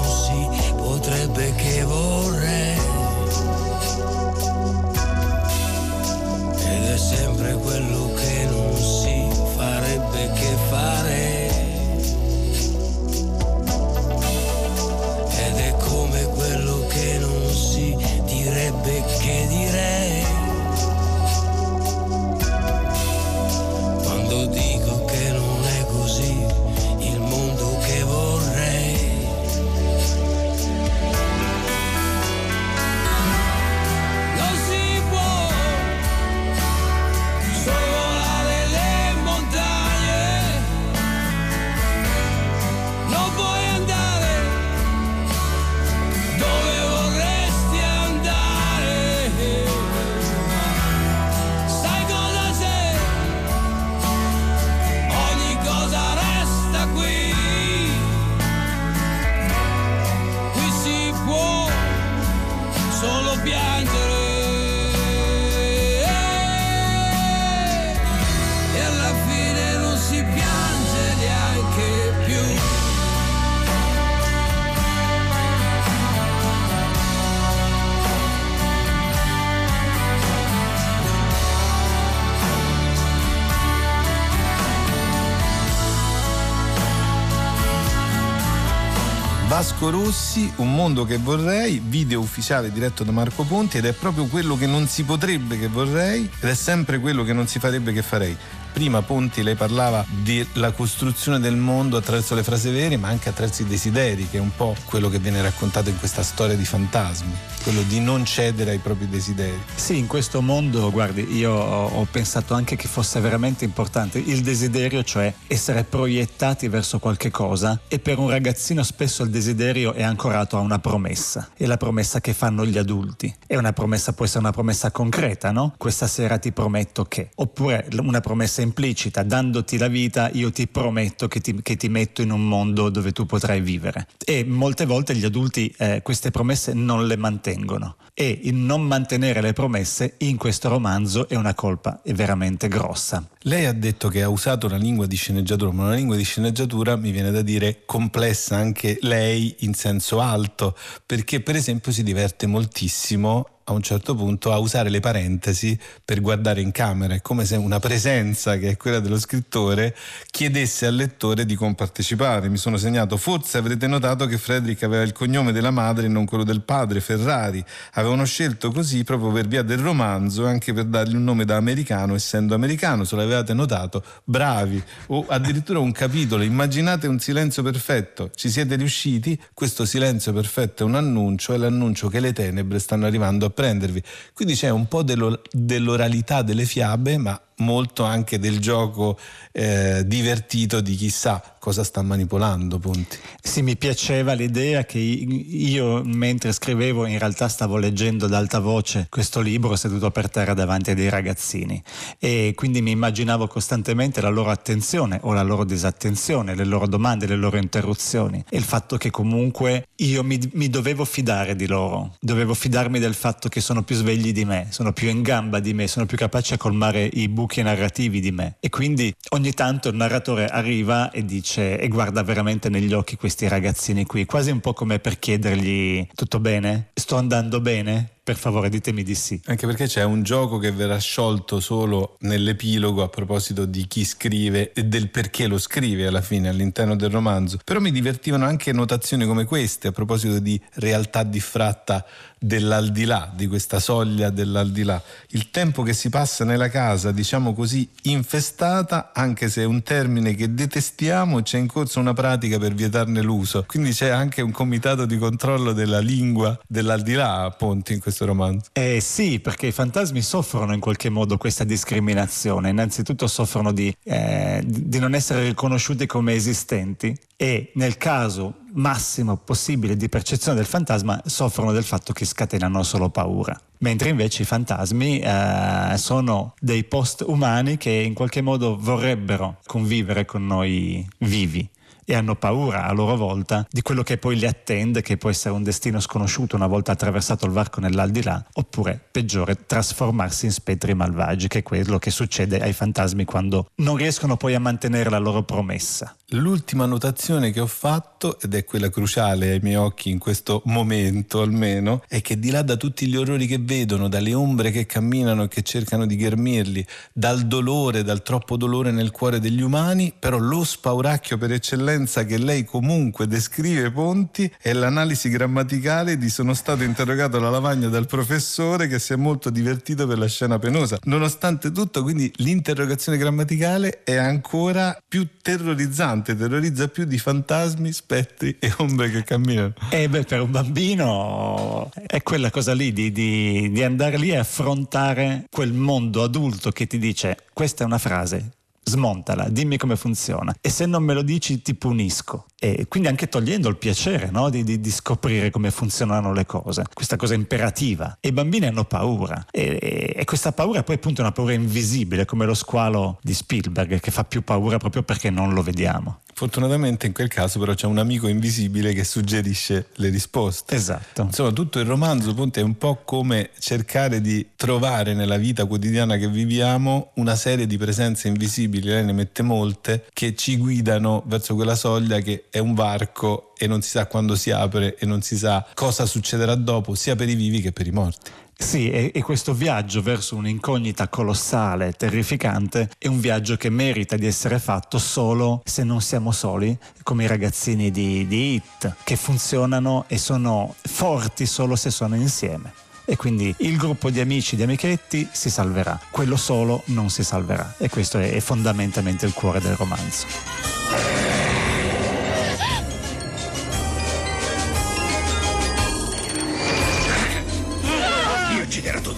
[89.86, 94.26] Vasco Rossi, Un mondo che vorrei, video ufficiale diretto da Marco Ponti ed è proprio
[94.26, 97.92] quello che non si potrebbe che vorrei ed è sempre quello che non si farebbe
[97.92, 98.36] che farei.
[98.76, 103.62] Prima Ponti lei parlava della costruzione del mondo attraverso le frasi vere ma anche attraverso
[103.62, 107.32] i desideri che è un po' quello che viene raccontato in questa storia di fantasmi,
[107.62, 109.58] quello di non cedere ai propri desideri.
[109.74, 115.02] Sì, in questo mondo, guardi, io ho, pensato anche che fosse veramente importante il desiderio,
[115.02, 120.58] cioè essere proiettati verso qualche cosa e per un ragazzino spesso il desiderio è ancorato
[120.58, 123.34] a una promessa, è la promessa che fanno gli adulti.
[123.46, 125.72] E una promessa può essere una promessa concreta, no?
[125.78, 127.30] Questa sera ti prometto che.
[127.36, 132.22] Oppure una promessa implicita, dandoti la vita io ti prometto che ti, che ti metto
[132.22, 134.06] in un mondo dove tu potrai vivere.
[134.24, 137.96] E molte volte gli adulti eh, queste promesse non le mantengono.
[138.12, 143.26] E il non mantenere le promesse in questo romanzo è una colpa è veramente grossa.
[143.40, 146.96] Lei ha detto che ha usato una lingua di sceneggiatura, ma una lingua di sceneggiatura
[146.96, 152.46] mi viene da dire complessa anche lei in senso alto, perché per esempio si diverte
[152.46, 157.14] moltissimo a un certo punto a usare le parentesi per guardare in camera.
[157.14, 159.94] È come se una presenza che è quella dello scrittore
[160.30, 162.48] chiedesse al lettore di compartecipare.
[162.48, 166.26] Mi sono segnato, forse avrete notato che Frederick aveva il cognome della madre e non
[166.26, 167.64] quello del padre, Ferrari.
[167.94, 172.14] Avevano scelto così proprio per via del romanzo, anche per dargli un nome da americano,
[172.14, 174.82] essendo americano, se l'avevate notato, bravi.
[175.06, 179.40] O addirittura un capitolo, immaginate un silenzio perfetto, ci siete riusciti?
[179.52, 184.02] Questo silenzio perfetto è un annuncio, è l'annuncio che le tenebre stanno arrivando a prendervi.
[184.34, 189.18] Quindi c'è un po' dello, dell'oralità delle fiabe, ma molto anche del gioco
[189.52, 193.16] eh, divertito di chissà cosa sta manipolando Ponti.
[193.42, 199.06] Sì, mi piaceva l'idea che io mentre scrivevo in realtà stavo leggendo ad alta voce
[199.10, 201.82] questo libro seduto per terra davanti a dei ragazzini.
[202.20, 207.26] E quindi mi immaginavo costantemente la loro attenzione o la loro disattenzione, le loro domande,
[207.26, 208.44] le loro interruzioni.
[208.48, 213.14] E il fatto che comunque io mi, mi dovevo fidare di loro, dovevo fidarmi del
[213.14, 216.16] fatto che sono più svegli di me, sono più in gamba di me, sono più
[216.16, 218.56] capaci a colmare i buchi buchi narrativi di me.
[218.58, 223.46] E quindi ogni tanto il narratore arriva e dice e guarda veramente negli occhi questi
[223.46, 226.88] ragazzini qui, quasi un po' come per chiedergli tutto bene?
[226.92, 228.15] Sto andando bene?
[228.26, 229.40] Per favore ditemi di sì.
[229.44, 234.72] Anche perché c'è un gioco che verrà sciolto solo nell'epilogo a proposito di chi scrive
[234.72, 237.60] e del perché lo scrive alla fine all'interno del romanzo.
[237.62, 242.04] Però mi divertivano anche notazioni come queste a proposito di realtà diffratta
[242.38, 245.00] dell'aldilà, di questa soglia dell'aldilà.
[245.28, 250.34] Il tempo che si passa nella casa, diciamo così, infestata, anche se è un termine
[250.34, 253.64] che detestiamo, c'è in corso una pratica per vietarne l'uso.
[253.66, 258.70] Quindi c'è anche un comitato di controllo della lingua dell'aldilà a Ponti in questo romanzo.
[258.72, 262.70] Eh sì, perché i fantasmi soffrono in qualche modo questa discriminazione.
[262.70, 269.96] Innanzitutto soffrono di, eh, di non essere riconosciuti come esistenti e nel caso massimo possibile
[269.96, 273.58] di percezione del fantasma soffrono del fatto che scatenano solo paura.
[273.78, 280.24] Mentre invece i fantasmi eh, sono dei post umani che in qualche modo vorrebbero convivere
[280.24, 281.68] con noi vivi
[282.06, 285.54] e hanno paura a loro volta di quello che poi li attende, che può essere
[285.54, 291.48] un destino sconosciuto una volta attraversato il varco nell'aldilà, oppure peggiore, trasformarsi in spettri malvagi,
[291.48, 295.42] che è quello che succede ai fantasmi quando non riescono poi a mantenere la loro
[295.42, 296.14] promessa.
[296.30, 301.42] L'ultima notazione che ho fatto, ed è quella cruciale ai miei occhi in questo momento
[301.42, 305.44] almeno, è che di là da tutti gli orrori che vedono, dalle ombre che camminano
[305.44, 310.38] e che cercano di ghermirli, dal dolore, dal troppo dolore nel cuore degli umani, però
[310.38, 316.52] lo spauracchio per eccellenza differenza che lei comunque descrive Ponti è l'analisi grammaticale di sono
[316.52, 320.98] stato interrogato alla lavagna dal professore che si è molto divertito per la scena penosa.
[321.04, 328.72] Nonostante tutto, quindi l'interrogazione grammaticale è ancora più terrorizzante, terrorizza più di fantasmi, spettri e
[328.78, 329.72] ombre che camminano.
[329.90, 334.36] Eh beh, per un bambino è quella cosa lì di, di, di andare lì e
[334.36, 338.50] affrontare quel mondo adulto che ti dice questa è una frase,
[338.88, 342.46] smontala, dimmi come funziona e se non me lo dici ti punisco.
[342.58, 344.48] E quindi anche togliendo il piacere no?
[344.48, 348.16] di, di, di, scoprire come funzionano le cose, questa cosa imperativa.
[348.18, 351.52] E i bambini hanno paura e, e, e questa paura poi appunto è una paura
[351.52, 356.20] invisibile come lo squalo di Spielberg che fa più paura proprio perché non lo vediamo.
[356.32, 360.74] Fortunatamente in quel caso però c'è un amico invisibile che suggerisce le risposte.
[360.74, 361.22] Esatto.
[361.22, 366.16] Insomma, tutto il romanzo appunto è un po' come cercare di trovare nella vita quotidiana
[366.16, 371.54] che viviamo una serie di presenze invisibili, lei ne mette molte, che ci guidano verso
[371.54, 375.22] quella soglia che è un varco e non si sa quando si apre e non
[375.22, 378.30] si sa cosa succederà dopo, sia per i vivi che per i morti.
[378.58, 384.26] Sì, e, e, questo viaggio verso un'incognita colossale, terrificante, è un viaggio che merita di
[384.26, 390.06] essere fatto solo se non siamo soli, come i ragazzini di, di Hit, che funzionano
[390.08, 392.72] e sono forti solo se sono insieme.
[393.04, 397.74] E quindi il gruppo di amici, di amichetti si salverà, quello solo non si salverà.
[397.76, 401.45] E questo è, è fondamentalmente il cuore del romanzo.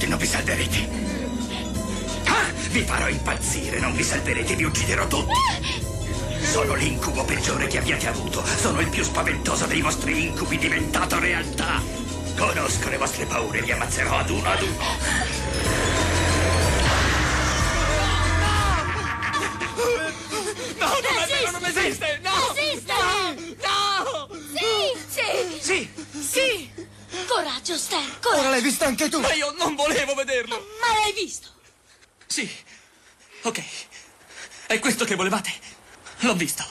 [0.09, 0.89] Non vi salverete.
[2.25, 5.35] Ah, vi farò impazzire, non vi salverete, vi ucciderò tutti.
[6.43, 8.43] Sono l'incubo peggiore che abbiate avuto.
[8.45, 11.83] Sono il più spaventoso dei vostri incubi diventato realtà.
[12.37, 14.77] Conosco le vostre paure, vi ammazzerò ad uno ad uno.
[20.79, 22.21] No, non è vero, non esiste!
[22.23, 22.55] No!
[22.57, 22.93] Esiste!
[23.63, 24.29] No!
[24.55, 25.61] Sì!
[25.61, 25.61] Sì!
[25.61, 25.91] Sì!
[26.21, 26.78] Sì!
[27.29, 28.41] Coraggio, Stan, coraggio.
[28.41, 29.21] Ora l'hai visto anche tu.
[29.21, 30.67] Ma io non volevo vederlo.
[30.81, 31.51] Ma l'hai visto?
[32.27, 32.51] Sì.
[33.43, 33.63] Ok.
[34.67, 35.53] È questo che volevate?
[36.21, 36.65] L'ho visto.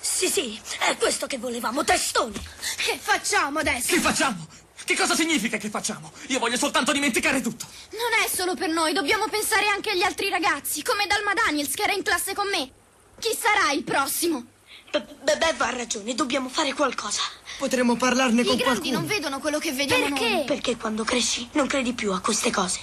[0.00, 2.40] Sì, sì, è questo che volevamo, testoni.
[2.76, 3.94] Che facciamo adesso?
[3.94, 4.46] Che facciamo?
[4.84, 6.10] Che cosa significa che facciamo?
[6.28, 7.66] Io voglio soltanto dimenticare tutto.
[7.90, 11.82] Non è solo per noi, dobbiamo pensare anche agli altri ragazzi, come Dalma Daniels che
[11.82, 12.70] era in classe con me.
[13.18, 14.44] Chi sarà il prossimo?
[14.90, 17.20] Beh, ha ragione, dobbiamo fare qualcosa.
[17.58, 18.98] Potremmo parlarne I con grandi qualcuno.
[18.98, 20.28] non vedono quello che vediamo Perché?
[20.30, 20.44] noi.
[20.44, 22.78] Perché quando cresci non credi più a queste cose.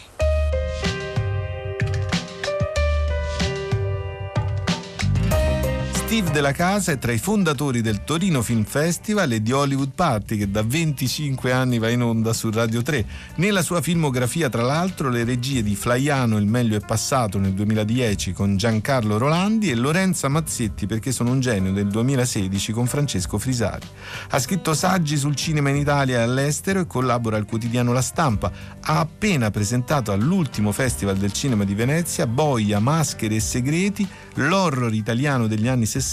[6.16, 10.38] Steve Della Casa è tra i fondatori del Torino Film Festival e di Hollywood Party
[10.38, 13.06] che da 25 anni va in onda su Radio 3.
[13.36, 18.32] Nella sua filmografia, tra l'altro, le regie di Flaiano Il meglio è passato nel 2010
[18.32, 23.86] con Giancarlo Rolandi e Lorenza Mazzetti perché sono un genio del 2016 con Francesco Frisari.
[24.30, 28.50] Ha scritto saggi sul cinema in Italia e all'estero e collabora al quotidiano La Stampa.
[28.80, 35.48] Ha appena presentato all'ultimo Festival del Cinema di Venezia Boia, Maschere e Segreti, l'horror italiano
[35.48, 36.04] degli anni 60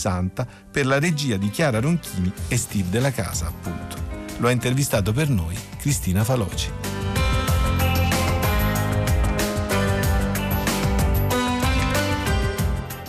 [0.70, 3.97] per la regia di Chiara Ronchini e Steve Della Casa, appunto.
[4.38, 6.70] Lo ha intervistato per noi Cristina Faloci.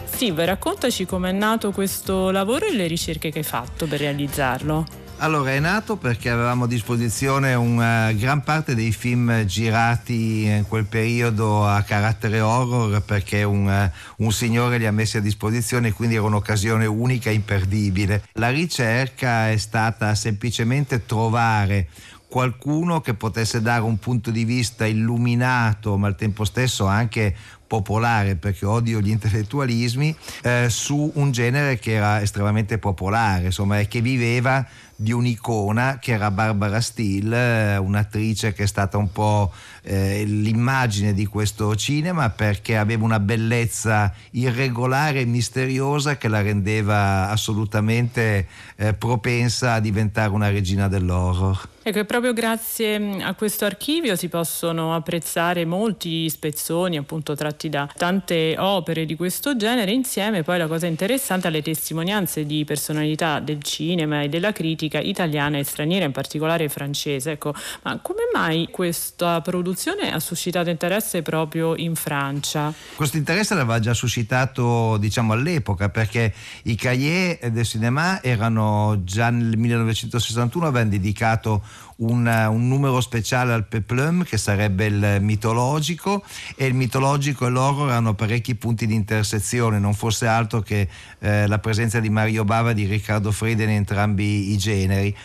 [0.05, 5.02] Steve, raccontaci com'è nato questo lavoro e le ricerche che hai fatto per realizzarlo.
[5.23, 10.83] Allora, è nato perché avevamo a disposizione una gran parte dei film girati in quel
[10.83, 16.15] periodo a carattere horror perché un, un signore li ha messi a disposizione e quindi
[16.15, 18.25] era un'occasione unica e imperdibile.
[18.33, 21.87] La ricerca è stata semplicemente trovare
[22.27, 27.33] qualcuno che potesse dare un punto di vista illuminato ma al tempo stesso anche
[27.67, 33.87] popolare perché odio gli intellettualismi eh, su un genere che era estremamente popolare insomma e
[33.87, 34.65] che viveva
[34.95, 39.51] di un'icona che era Barbara Steele, eh, un'attrice che è stata un po'
[39.83, 47.29] eh, l'immagine di questo cinema perché aveva una bellezza irregolare e misteriosa che la rendeva
[47.29, 51.71] assolutamente eh, propensa a diventare una regina dell'horror.
[51.85, 57.67] Ecco, e proprio grazie mm, a questo archivio si possono apprezzare molti spezzoni appunto tratti
[57.67, 63.41] da tante opere di questo genere insieme poi la cosa interessante alle testimonianze di personalità
[63.41, 67.31] del cinema e della critica italiana e straniera, in particolare francese.
[67.31, 67.53] Ecco,
[67.83, 72.73] ma come mai questa produzione ha suscitato interesse proprio in Francia?
[72.95, 79.57] Questo interesse l'aveva già suscitato diciamo all'epoca perché i cahiers del cinema erano già nel
[79.57, 81.63] 1961 avevano dedicato
[82.03, 86.23] un, un, numero speciale al peplum che sarebbe il mitologico
[86.55, 90.87] e il mitologico e l'horror hanno parecchi punti di intersezione, non fosse altro che
[91.19, 95.15] eh, la presenza di Mario Bava e di Riccardo Frede in entrambi i generi.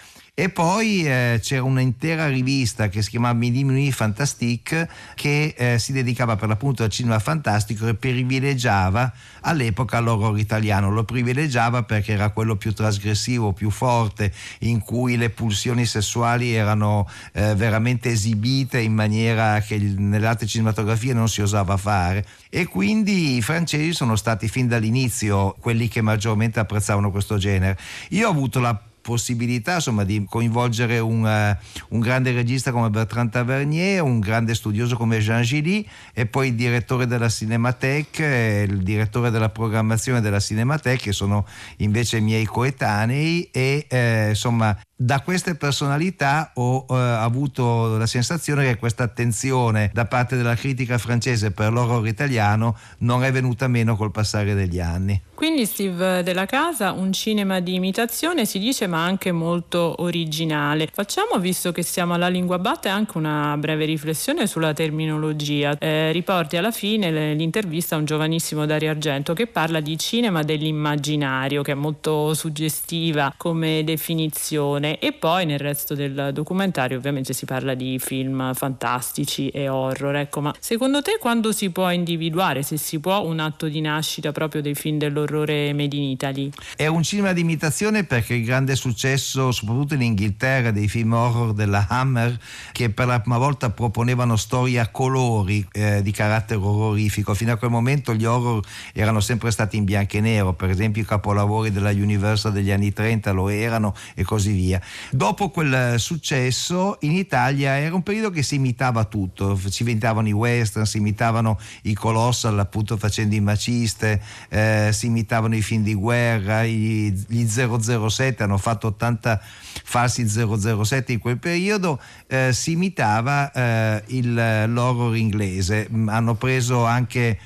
[0.40, 5.90] E poi eh, c'era un'intera rivista che si chiamava Midi Mini Fantastique che eh, si
[5.90, 10.92] dedicava per l'appunto al cinema fantastico e privilegiava all'epoca l'horror italiano.
[10.92, 17.10] Lo privilegiava perché era quello più trasgressivo, più forte, in cui le pulsioni sessuali erano
[17.32, 22.24] eh, veramente esibite in maniera che nelle altre cinematografie non si osava fare.
[22.48, 27.76] E quindi i francesi sono stati fin dall'inizio quelli che maggiormente apprezzavano questo genere.
[28.10, 33.30] Io ho avuto la possibilità insomma, di coinvolgere un, uh, un, grande regista come Bertrand
[33.30, 39.30] Tavernier, un grande studioso come Jean Gilly e poi il direttore della Cinematheque, il direttore
[39.30, 41.46] della programmazione della Cinematheque che sono
[41.78, 48.64] invece i miei coetanei e eh, insomma da queste personalità ho eh, avuto la sensazione
[48.64, 53.94] che questa attenzione da parte della critica francese per l'horror italiano non è venuta meno
[53.94, 55.22] col passare degli anni.
[55.34, 60.88] Quindi Steve della Casa, un cinema di imitazione si dice ma anche molto originale.
[60.92, 65.78] Facciamo, visto che siamo alla lingua batte, anche una breve riflessione sulla terminologia.
[65.78, 71.62] Eh, riporti alla fine l'intervista a un giovanissimo Dario Argento che parla di cinema dell'immaginario,
[71.62, 77.44] che è molto suggestiva come definizione bene e poi nel resto del documentario ovviamente si
[77.44, 80.16] parla di film fantastici e horror.
[80.16, 84.32] Ecco, ma secondo te quando si può individuare, se si può, un atto di nascita
[84.32, 86.50] proprio dei film dell'orrore made in Italy?
[86.76, 91.52] È un cinema di imitazione perché il grande successo, soprattutto in Inghilterra, dei film horror
[91.52, 92.38] della Hammer,
[92.72, 97.34] che per la prima volta proponevano storie a colori eh, di carattere orrorifico.
[97.34, 101.02] Fino a quel momento gli horror erano sempre stati in bianco e nero, per esempio
[101.02, 104.77] i capolavori della Universal degli anni 30 lo erano e così via.
[105.10, 110.32] Dopo quel successo in Italia era un periodo che si imitava tutto, si imitavano i
[110.32, 115.94] western, si imitavano i colossal appunto facendo i maciste, eh, si imitavano i film di
[115.94, 119.40] guerra, i, gli 007 hanno fatto 80
[119.84, 124.34] falsi 007 in quel periodo, eh, si imitava eh, il,
[124.72, 127.38] l'horror inglese, hanno preso anche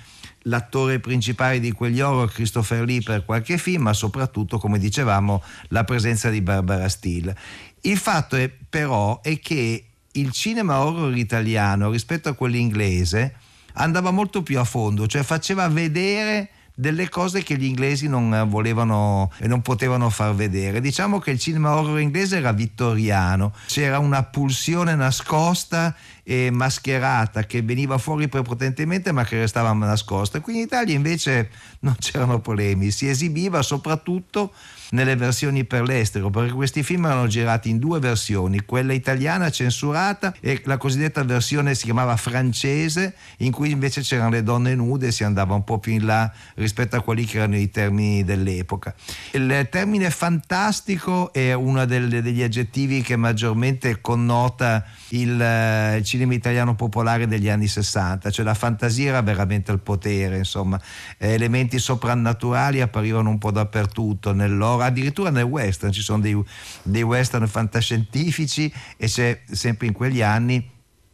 [0.42, 5.84] l'attore principale di quegli horror, Christopher Lee, per qualche film, ma soprattutto, come dicevamo, la
[5.84, 7.36] presenza di Barbara Steele.
[7.82, 13.34] Il fatto è, però è che il cinema horror italiano rispetto a quello inglese
[13.74, 16.48] andava molto più a fondo, cioè faceva vedere
[16.82, 20.80] delle cose che gli inglesi non volevano e non potevano far vedere.
[20.80, 27.62] Diciamo che il cinema horror inglese era vittoriano, c'era una pulsione nascosta e mascherata che
[27.62, 30.40] veniva fuori prepotentemente ma che restava nascosta.
[30.40, 34.52] Qui in Italia invece non c'erano problemi, si esibiva soprattutto
[34.92, 40.34] nelle versioni per l'estero, perché questi film erano girati in due versioni, quella italiana censurata
[40.40, 45.12] e la cosiddetta versione si chiamava francese, in cui invece c'erano le donne nude e
[45.12, 48.94] si andava un po' più in là rispetto a quelli che erano i termini dell'epoca.
[49.32, 56.74] Il termine fantastico è uno degli aggettivi che maggiormente connota il, eh, il, cinema italiano
[56.74, 60.80] popolare degli anni 60, cioè la fantasia era veramente al potere, insomma,
[61.18, 66.38] elementi soprannaturali apparivano un po' dappertutto, nell'oro, addirittura nel western, ci sono dei,
[66.82, 70.70] dei western fantascientifici e c'è sempre in quegli anni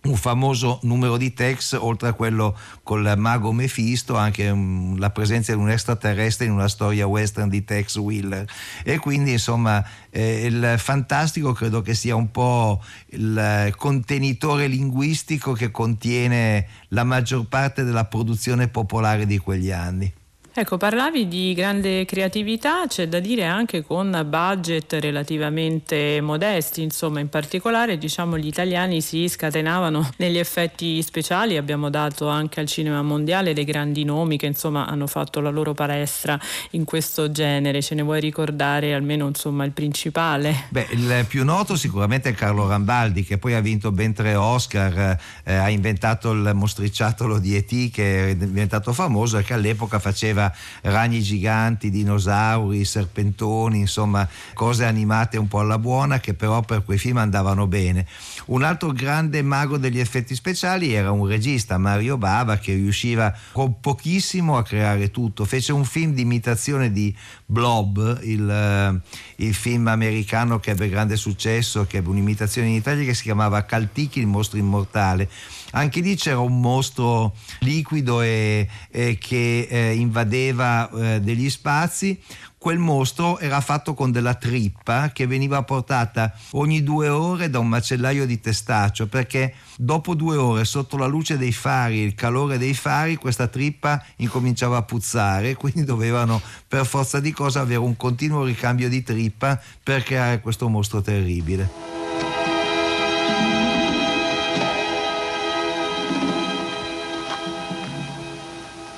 [0.08, 4.54] un famoso numero di Tex, oltre a quello col mago Mephisto, anche
[4.96, 8.48] la presenza di un extraterrestre in una storia western di Tex Wheeler.
[8.84, 15.70] E quindi insomma eh, il fantastico credo che sia un po' il contenitore linguistico che
[15.70, 20.12] contiene la maggior parte della produzione popolare di quegli anni.
[20.58, 27.28] Ecco, parlavi di grande creatività, c'è da dire anche con budget relativamente modesti, insomma, in
[27.28, 33.52] particolare diciamo gli italiani si scatenavano negli effetti speciali, abbiamo dato anche al cinema mondiale
[33.52, 36.36] dei grandi nomi che insomma hanno fatto la loro palestra
[36.70, 40.64] in questo genere, ce ne vuoi ricordare almeno insomma il principale?
[40.70, 45.16] Beh, il più noto sicuramente è Carlo Rambaldi che poi ha vinto ben tre Oscar,
[45.44, 47.92] eh, ha inventato il mostriciattolo di E.T.
[47.92, 50.46] che è diventato famoso e che all'epoca faceva
[50.82, 56.98] ragni giganti, dinosauri, serpentoni, insomma cose animate un po' alla buona che però per quei
[56.98, 58.06] film andavano bene.
[58.46, 63.80] Un altro grande mago degli effetti speciali era un regista, Mario Bava, che riusciva con
[63.80, 65.44] pochissimo a creare tutto.
[65.44, 69.00] Fece un film di imitazione di Blob, il, uh,
[69.36, 73.64] il film americano che ebbe grande successo, che ebbe un'imitazione in Italia che si chiamava
[73.64, 75.28] Caltichi, il mostro immortale
[75.72, 82.18] anche lì c'era un mostro liquido e, e che eh, invadeva eh, degli spazi.
[82.58, 87.68] Quel mostro era fatto con della trippa che veniva portata ogni due ore da un
[87.68, 92.74] macellaio di testaccio perché dopo due ore sotto la luce dei fari, il calore dei
[92.74, 98.42] fari, questa trippa incominciava a puzzare, quindi dovevano per forza di cosa avere un continuo
[98.42, 101.97] ricambio di trippa per creare questo mostro terribile.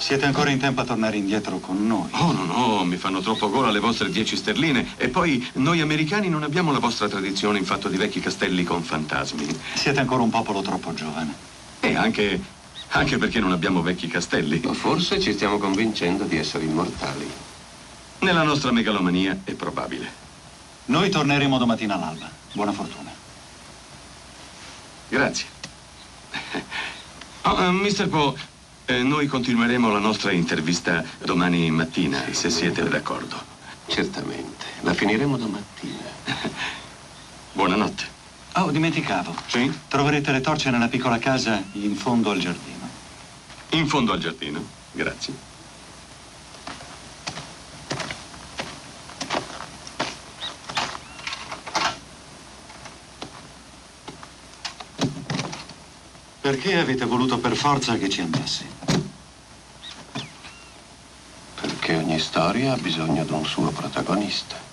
[0.01, 2.09] Siete ancora in tempo a tornare indietro con noi.
[2.12, 4.94] Oh no, no, mi fanno troppo gola le vostre 10 sterline.
[4.96, 8.82] E poi noi americani non abbiamo la vostra tradizione in fatto di vecchi castelli con
[8.82, 9.46] fantasmi.
[9.74, 11.34] Siete ancora un popolo troppo giovane.
[11.80, 12.42] E anche,
[12.88, 14.62] anche perché non abbiamo vecchi castelli.
[14.64, 17.30] O forse ci stiamo convincendo di essere immortali.
[18.20, 20.11] Nella nostra megalomania è probabile.
[20.86, 22.28] Noi torneremo domattina all'alba.
[22.53, 23.12] Buona fortuna.
[25.11, 25.46] Grazie.
[27.42, 28.09] Oh, uh, eh, Mr.
[28.09, 28.34] Poe,
[28.91, 33.41] eh, noi continueremo la nostra intervista domani mattina, se siete d'accordo.
[33.86, 34.66] Certamente.
[34.80, 36.09] La finiremo domattina.
[37.53, 38.18] Buonanotte.
[38.55, 39.32] Oh, dimenticavo.
[39.47, 39.72] Sì?
[39.86, 42.88] Troverete le torce nella piccola casa in fondo al giardino.
[43.70, 44.64] In fondo al giardino?
[44.91, 45.49] Grazie.
[56.41, 58.78] Perché avete voluto per forza che ci andassi?
[61.95, 64.69] ogni storia ha bisogno di un suo protagonista.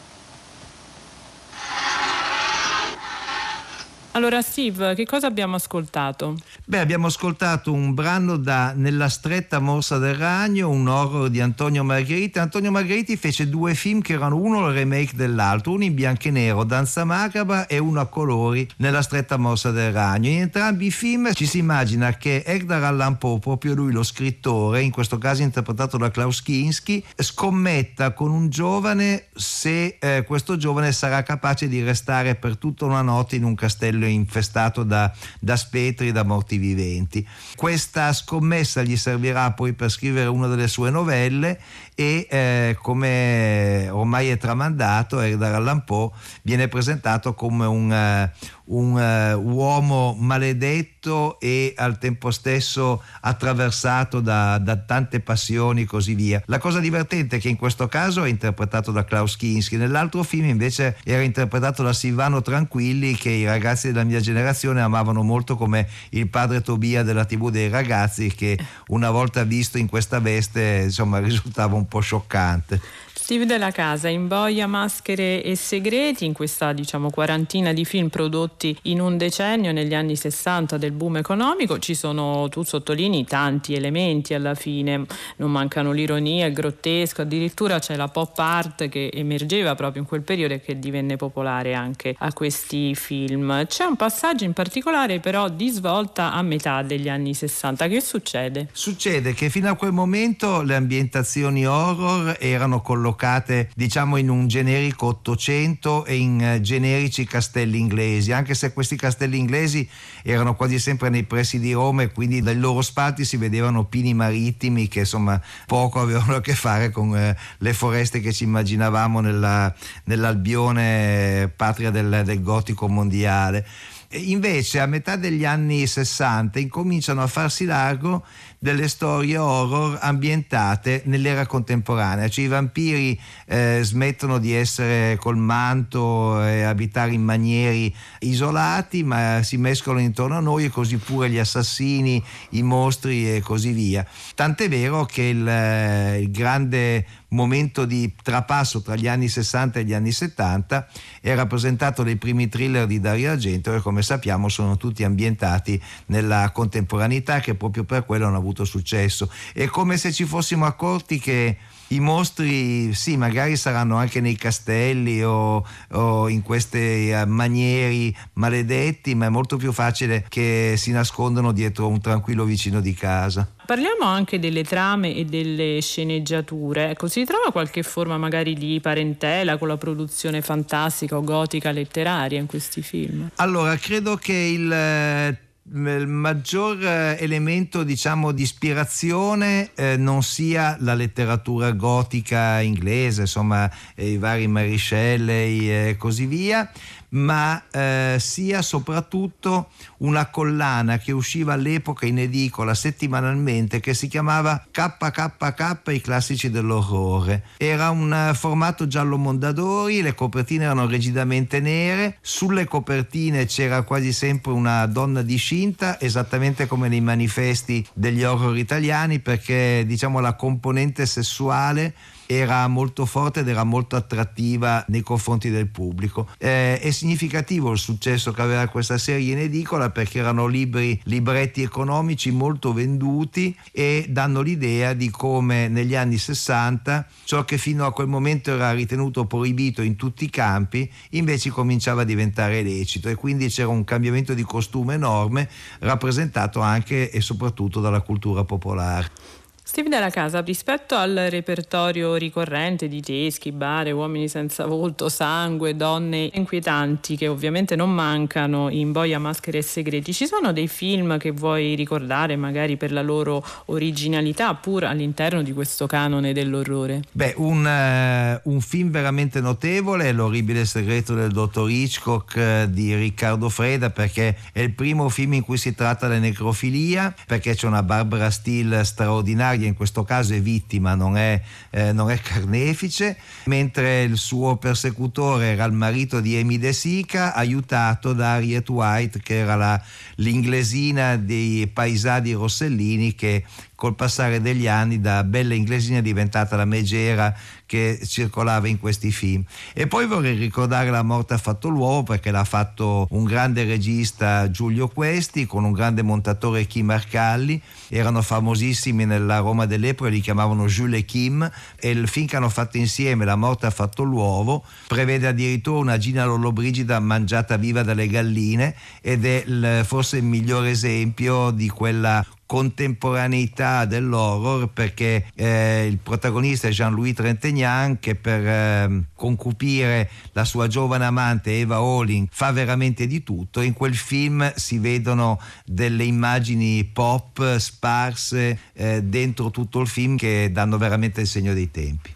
[4.18, 6.38] Allora Steve, che cosa abbiamo ascoltato?
[6.66, 11.84] Beh, abbiamo ascoltato un brano da Nella stretta morsa del ragno, un horror di Antonio
[11.84, 12.40] Margheriti.
[12.40, 16.32] Antonio Margheriti fece due film che erano uno il remake dell'altro, uno in bianco e
[16.32, 20.30] nero, Danza macabra, e uno a colori, Nella stretta morsa del ragno.
[20.30, 24.82] In entrambi i film ci si immagina che Edgar Allan Poe, proprio lui lo scrittore,
[24.82, 30.92] in questo caso interpretato da Klaus Kinski, scommetta con un giovane se eh, questo giovane
[30.92, 36.12] sarà capace di restare per tutta una notte in un castello infestato da, da spettri,
[36.12, 37.26] da morti viventi.
[37.56, 41.60] Questa scommessa gli servirà poi per scrivere una delle sue novelle
[41.96, 46.12] e eh, come ormai è tramandato Edgar Allan Poe
[46.44, 54.58] viene presentato come un, uh, un uh, uomo maledetto e al tempo stesso attraversato da,
[54.58, 56.42] da, tante passioni e così via.
[56.46, 60.46] La cosa divertente è che in questo caso è interpretato da Klaus Kinski, nell'altro film
[60.46, 65.88] invece era interpretato da Silvano Tranquilli che i ragazzi della mia generazione amavano molto come
[66.10, 68.58] il padre Tobia della tv dei ragazzi che
[68.88, 72.82] una volta visto in questa veste insomma risultava un po' scioccante.
[73.28, 79.02] Steve della Casa imboia maschere e segreti in questa diciamo quarantina di film prodotti in
[79.02, 84.56] un decennio negli anni 60 del boom economico ci sono tu sottolinei tanti elementi alla
[84.56, 85.06] fine.
[85.36, 90.22] Non mancano l'ironia il grottesco addirittura c'è la pop art che emergeva proprio in quel
[90.22, 93.66] periodo e che divenne popolare anche a questi film.
[93.66, 98.70] C'è un passaggio in particolare però di svolta a metà degli anni 60 che succede?
[98.72, 104.48] Succede che fino a quel momento le ambientazioni horror erano collocate collocate diciamo in un
[104.48, 109.88] generico Ottocento e in eh, generici castelli inglesi, anche se questi castelli inglesi
[110.24, 114.14] erano quasi sempre nei pressi di Roma e quindi dai loro spalti si vedevano pini
[114.14, 119.20] marittimi che insomma poco avevano a che fare con eh, le foreste che ci immaginavamo
[119.20, 119.74] nella,
[120.06, 123.66] nell'Albione patria del, del gotico mondiale.
[124.10, 128.24] Invece a metà degli anni 60 incominciano a farsi largo
[128.60, 136.44] delle storie horror ambientate nell'era contemporanea, cioè i vampiri eh, smettono di essere col manto
[136.44, 141.38] e abitare in manieri isolati, ma si mescolano intorno a noi e così pure gli
[141.38, 144.06] assassini, i mostri e così via.
[144.36, 149.84] Tant'è vero che il, eh, il grande momento di trapasso tra gli anni 60 e
[149.84, 150.88] gli anni 70
[151.22, 156.52] è rappresentato dai primi thriller di Dario Argento che come sappiamo sono tutti ambientati nella
[156.54, 159.30] contemporaneità che proprio per quello hanno avuto successo.
[159.54, 161.58] È come se ci fossimo accorti che
[161.90, 169.16] i mostri, sì, magari saranno anche nei castelli o, o in questi uh, manieri maledetti,
[169.16, 173.48] ma è molto più facile che si nascondano dietro un tranquillo vicino di casa.
[173.66, 176.92] Parliamo anche delle trame e delle sceneggiature.
[176.92, 182.40] Ecco, si trova qualche forma magari di parentela con la produzione fantastica o gotica letteraria
[182.40, 183.30] in questi film?
[183.36, 190.78] Allora, credo che il eh, il maggior eh, elemento diciamo di ispirazione eh, non sia
[190.80, 196.72] la letteratura gotica inglese insomma i vari Mary Shelley e così via
[197.10, 204.66] ma eh, sia soprattutto una collana che usciva all'epoca in edicola settimanalmente che si chiamava
[204.70, 207.44] KKK i classici dell'orrore.
[207.58, 214.52] Era un formato giallo mondadori, le copertine erano rigidamente nere, sulle copertine c'era quasi sempre
[214.52, 221.94] una donna discinta, esattamente come nei manifesti degli horror italiani, perché diciamo la componente sessuale
[222.28, 226.28] era molto forte ed era molto attrattiva nei confronti del pubblico.
[226.38, 231.62] Eh, è significativo il successo che aveva questa serie in edicola perché erano libri, libretti
[231.62, 237.94] economici molto venduti e danno l'idea di come negli anni 60 ciò che fino a
[237.94, 243.16] quel momento era ritenuto proibito in tutti i campi invece cominciava a diventare lecito e
[243.16, 245.50] quindi c'era un cambiamento di costume enorme
[245.80, 249.37] rappresentato anche e soprattutto dalla cultura popolare.
[249.68, 256.30] Steve della Casa, rispetto al repertorio ricorrente di teschi, bare, uomini senza volto, sangue, donne
[256.36, 261.32] inquietanti che ovviamente non mancano in Boia, Maschere e Segreti, ci sono dei film che
[261.32, 267.02] vuoi ricordare magari per la loro originalità pur all'interno di questo canone dell'orrore?
[267.12, 272.96] Beh, un, uh, un film veramente notevole è L'orribile segreto del dottor Hitchcock uh, di
[272.96, 277.68] Riccardo Freda perché è il primo film in cui si tratta la necrofilia, perché c'è
[277.68, 283.18] una Barbara Steele straordinaria in questo caso è vittima, non è, eh, non è carnefice,
[283.46, 289.20] mentre il suo persecutore era il marito di Amy De Sica, aiutato da Harriet White,
[289.22, 289.82] che era la,
[290.16, 293.44] l'inglesina dei paesani Rossellini che
[293.78, 297.32] col passare degli anni da bella inglesina diventata la megera
[297.68, 299.44] che circolava in questi film.
[299.74, 304.50] E poi vorrei ricordare La morte ha fatto l'uomo perché l'ha fatto un grande regista
[304.50, 310.66] Giulio Questi con un grande montatore Kim Arcalli, erano famosissimi nella Roma dell'epoca, li chiamavano
[310.66, 314.64] Jules e Kim e il film che hanno fatto insieme La morte ha fatto l'uovo
[314.88, 320.72] prevede addirittura una Gina Lollobrigida mangiata viva dalle galline ed è il, forse il migliore
[320.72, 329.04] esempio di quella contemporaneità dell'horror perché eh, il protagonista è Jean-Louis Trintignant che per eh,
[329.14, 333.62] concupire la sua giovane amante Eva Olin fa veramente di tutto.
[333.62, 340.50] In quel film si vedono delle immagini pop sparse eh, dentro tutto il film che
[340.52, 342.16] danno veramente il segno dei tempi.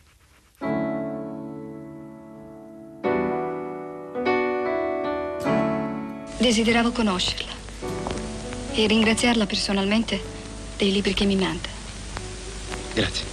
[6.39, 7.60] Desideravo conoscerla
[8.73, 10.21] e ringraziarla personalmente
[10.77, 11.67] dei libri che mi manda.
[12.93, 13.25] Grazie.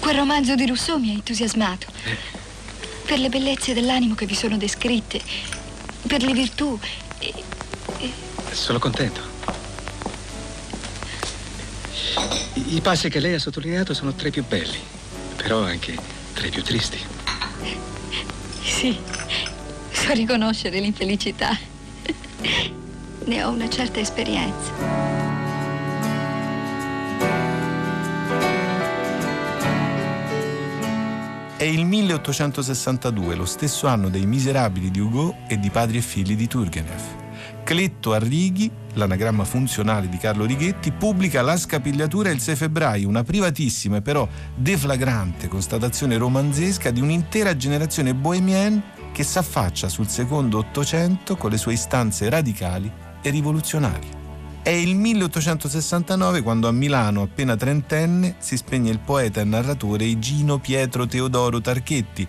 [0.00, 1.86] Quel romanzo di Rousseau mi ha entusiasmato.
[3.04, 5.20] Per le bellezze dell'animo che vi sono descritte,
[6.06, 6.78] per le virtù.
[7.18, 7.34] E,
[7.98, 8.12] e...
[8.52, 9.20] Sono contento.
[12.54, 14.78] I, passi che lei ha sottolineato sono tra i più belli,
[15.36, 15.96] però anche
[16.34, 16.98] tra i più tristi.
[18.62, 18.96] Sì,
[19.90, 21.58] so riconoscere l'infelicità.
[23.24, 24.72] Ne ho una certa esperienza.
[31.56, 36.34] È il 1862, lo stesso anno dei Miserabili di Hugo e di Padri e Figli
[36.34, 37.02] di Turgenev.
[37.62, 43.98] Cletto Arrighi, l'anagramma funzionale di Carlo Righetti, pubblica La scapigliatura il 6 febbraio, una privatissima
[43.98, 51.50] e però deflagrante constatazione romanzesca di un'intera generazione bohemienne che s'affaccia sul secondo Ottocento con
[51.50, 54.18] le sue istanze radicali e rivoluzionarie.
[54.62, 60.58] È il 1869 quando a Milano, appena trentenne, si spegne il poeta e narratore Igino
[60.58, 62.28] Pietro Teodoro Tarchetti,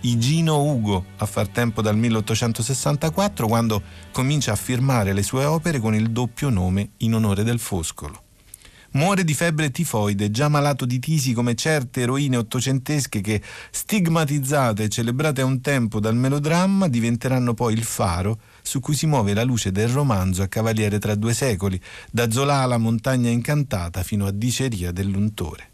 [0.00, 3.82] Igino Ugo a far tempo dal 1864 quando
[4.12, 8.25] comincia a firmare le sue opere con il doppio nome in onore del Foscolo.
[8.96, 14.88] Muore di febbre tifoide, già malato di tisi come certe eroine ottocentesche che, stigmatizzate e
[14.88, 19.44] celebrate a un tempo dal melodramma, diventeranno poi il faro su cui si muove la
[19.44, 21.78] luce del romanzo a Cavaliere tra due secoli,
[22.10, 25.72] da Zola alla Montagna Incantata fino a Diceria dell'Untore.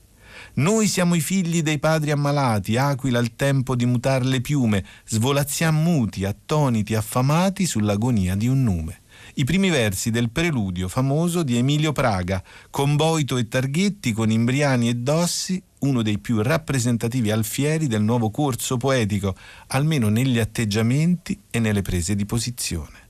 [0.54, 5.80] Noi siamo i figli dei padri ammalati, aquila al tempo di mutar le piume, svolazziam
[5.80, 9.01] muti, attoniti, affamati sull'agonia di un nume
[9.34, 14.88] i primi versi del preludio famoso di Emilio Praga, con Boito e Targhetti, con Imbriani
[14.88, 19.34] e Dossi, uno dei più rappresentativi alfieri del nuovo corso poetico,
[19.68, 23.00] almeno negli atteggiamenti e nelle prese di posizione.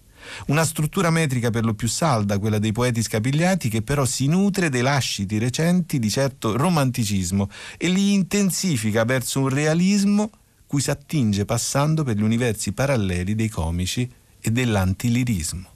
[0.46, 4.70] Una struttura metrica per lo più salda, quella dei poeti scapigliati, che però si nutre
[4.70, 10.30] dei lasciti recenti di certo romanticismo e li intensifica verso un realismo
[10.66, 14.08] cui si attinge passando per gli universi paralleli dei comici
[14.40, 15.71] e dell'antilirismo.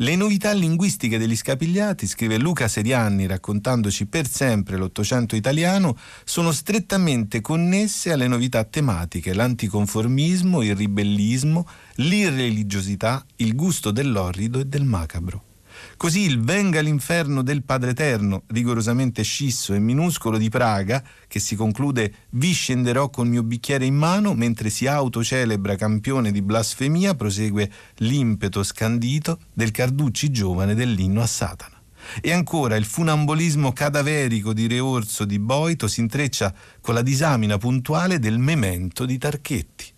[0.00, 7.40] Le novità linguistiche degli scapigliati, scrive Luca Serianni raccontandoci per sempre l'Ottocento italiano, sono strettamente
[7.40, 15.47] connesse alle novità tematiche, l'anticonformismo, il ribellismo, l'irreligiosità, il gusto dell'orrido e del macabro.
[15.98, 21.56] Così il Venga l'inferno del Padre Eterno, rigorosamente scisso e minuscolo di Praga, che si
[21.56, 27.68] conclude Vi scenderò col mio bicchiere in mano, mentre si autocelebra campione di blasfemia, prosegue
[27.96, 31.82] l'impeto scandito del Carducci giovane dell'inno a Satana.
[32.20, 37.58] E ancora il funambolismo cadaverico di Re Orso di Boito si intreccia con la disamina
[37.58, 39.96] puntuale del memento di Tarchetti.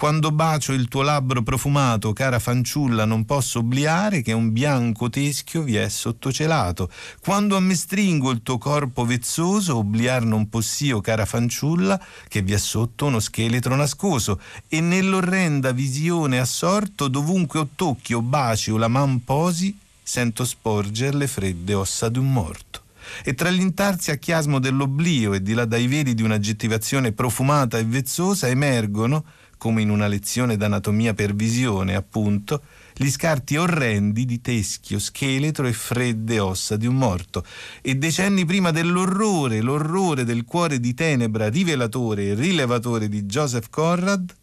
[0.00, 5.60] Quando bacio il tuo labbro profumato, cara fanciulla, non posso obliare che un bianco teschio
[5.60, 6.90] vi è sottocelato.
[7.20, 12.54] Quando a me stringo il tuo corpo vezzoso, obliar non possio, cara fanciulla, che vi
[12.54, 14.40] è sotto uno scheletro nascoso.
[14.68, 21.14] E nell'orrenda visione assorto, dovunque o tocchi o baci o la man posi, sento sporger
[21.14, 22.84] le fredde ossa d'un morto
[23.24, 27.84] e tra l'intarsi a chiasmo dell'oblio e di là dai veli di un'aggettivazione profumata e
[27.84, 29.24] vezzosa emergono,
[29.60, 32.62] come in una lezione d'anatomia per visione, appunto,
[32.94, 37.44] gli scarti orrendi di teschio, scheletro e fredde ossa di un morto.
[37.82, 44.34] E decenni prima dell'orrore, l'orrore del cuore di tenebra rivelatore e rilevatore di Joseph Conrad,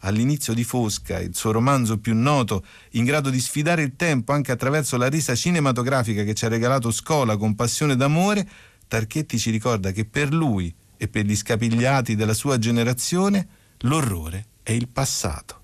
[0.00, 4.52] all'inizio di Fosca, il suo romanzo più noto, in grado di sfidare il tempo anche
[4.52, 8.48] attraverso la resa cinematografica che ci ha regalato Scola con passione d'amore,
[8.88, 13.46] Tarchetti ci ricorda che per lui e per gli scapigliati della sua generazione
[13.80, 15.60] l'orrore è il passato.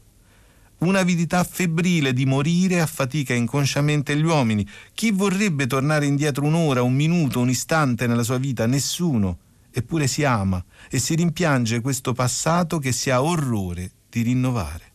[0.78, 4.66] Un'avidità febbrile di morire affatica inconsciamente gli uomini.
[4.94, 8.66] Chi vorrebbe tornare indietro un'ora, un minuto, un istante nella sua vita?
[8.66, 9.38] Nessuno.
[9.70, 14.86] Eppure si ama e si rimpiange questo passato che si ha orrore di rinnovare.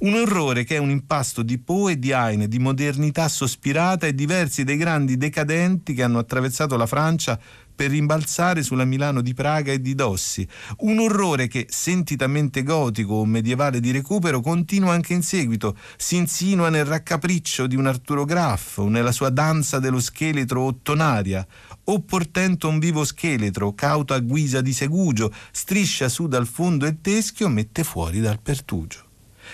[0.00, 4.14] Un orrore che è un impasto di Poe e di Heine, di modernità sospirata e
[4.14, 7.38] diversi dei grandi decadenti che hanno attraversato la Francia
[7.80, 10.46] per rimbalzare sulla Milano di Praga e di Dossi.
[10.80, 16.68] Un orrore che, sentitamente gotico o medievale di recupero, continua anche in seguito, si insinua
[16.68, 21.46] nel raccapriccio di un Arturo Graff nella sua danza dello scheletro ottonaria,
[21.84, 26.98] o portento un vivo scheletro, cauto a guisa di segugio, striscia su dal fondo il
[27.00, 29.08] teschio, mette fuori dal pertugio.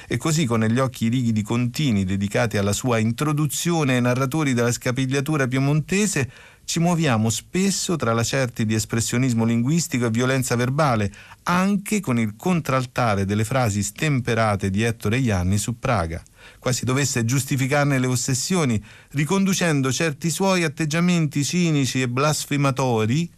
[0.09, 4.73] E così con negli occhi i rigidi contini dedicati alla sua introduzione ai narratori della
[4.73, 6.31] scapigliatura piemontese,
[6.67, 11.13] ci muoviamo spesso tra lacerti di espressionismo linguistico e violenza verbale,
[11.45, 16.21] anche con il contraltare delle frasi stemperate di Ettore Ianni su Praga,
[16.59, 23.31] quasi dovesse giustificarne le ossessioni, riconducendo certi suoi atteggiamenti cinici e blasfematori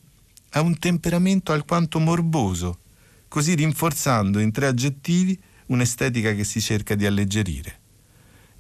[0.53, 2.79] a un temperamento alquanto morboso,
[3.29, 7.78] così rinforzando in tre aggettivi un'estetica che si cerca di alleggerire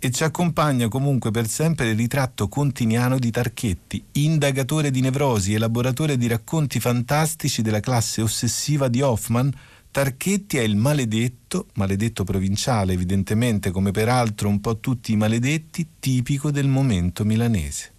[0.01, 6.17] e ci accompagna comunque per sempre il ritratto continiano di Tarchetti, indagatore di nevrosi, elaboratore
[6.17, 9.53] di racconti fantastici della classe ossessiva di Hoffman.
[9.91, 16.51] Tarchetti è il maledetto, maledetto provinciale evidentemente, come peraltro un po' tutti i maledetti, tipico
[16.51, 17.93] del momento milanese.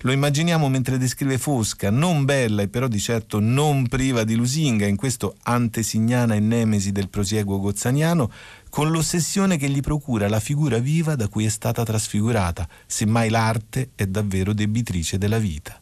[0.00, 4.86] Lo immaginiamo mentre descrive Fosca, non bella e però di certo non priva di lusinga,
[4.86, 8.30] in questo antesignana e nemesi del prosieguo gozzaniano,
[8.68, 13.90] con l'ossessione che gli procura la figura viva da cui è stata trasfigurata, semmai l'arte
[13.94, 15.80] è davvero debitrice della vita.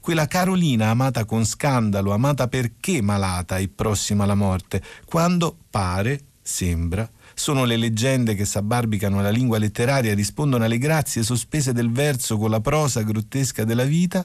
[0.00, 7.08] Quella Carolina amata con scandalo, amata perché malata e prossima alla morte, quando pare, sembra,
[7.38, 12.38] sono le leggende che s'abbarbicano alla lingua letteraria e rispondono alle grazie sospese del verso
[12.38, 14.24] con la prosa grottesca della vita,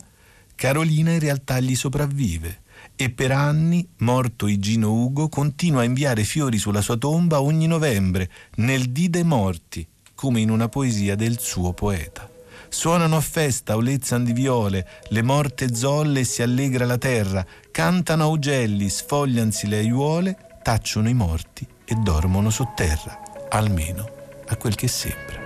[0.55, 2.61] Carolina in realtà gli sopravvive
[2.95, 8.29] e per anni, morto Igino Ugo, continua a inviare fiori sulla sua tomba ogni novembre,
[8.55, 9.85] nel dì dei morti,
[10.15, 12.29] come in una poesia del suo poeta.
[12.69, 18.23] Suonano a festa, olezzan di viole, le morte zolle e si allegra la terra, cantano
[18.23, 23.19] augelli, sfogliansi le aiuole, tacciono i morti e dormono sotterra,
[23.49, 24.09] almeno
[24.47, 25.39] a quel che sembra.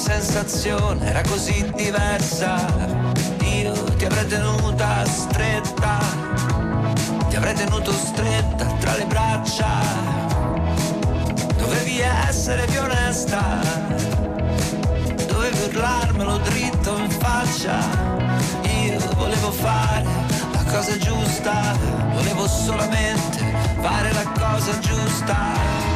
[0.00, 2.99] sensazione era così diversa.
[4.00, 5.98] Ti avrei tenuta stretta,
[7.28, 9.68] ti avrei tenuto stretta tra le braccia.
[11.58, 13.60] Dovevi essere più onesta,
[15.26, 17.76] dovevi urlarmelo dritto in faccia.
[18.62, 20.06] Io volevo fare
[20.50, 21.76] la cosa giusta,
[22.14, 23.44] volevo solamente
[23.82, 25.89] fare la cosa giusta.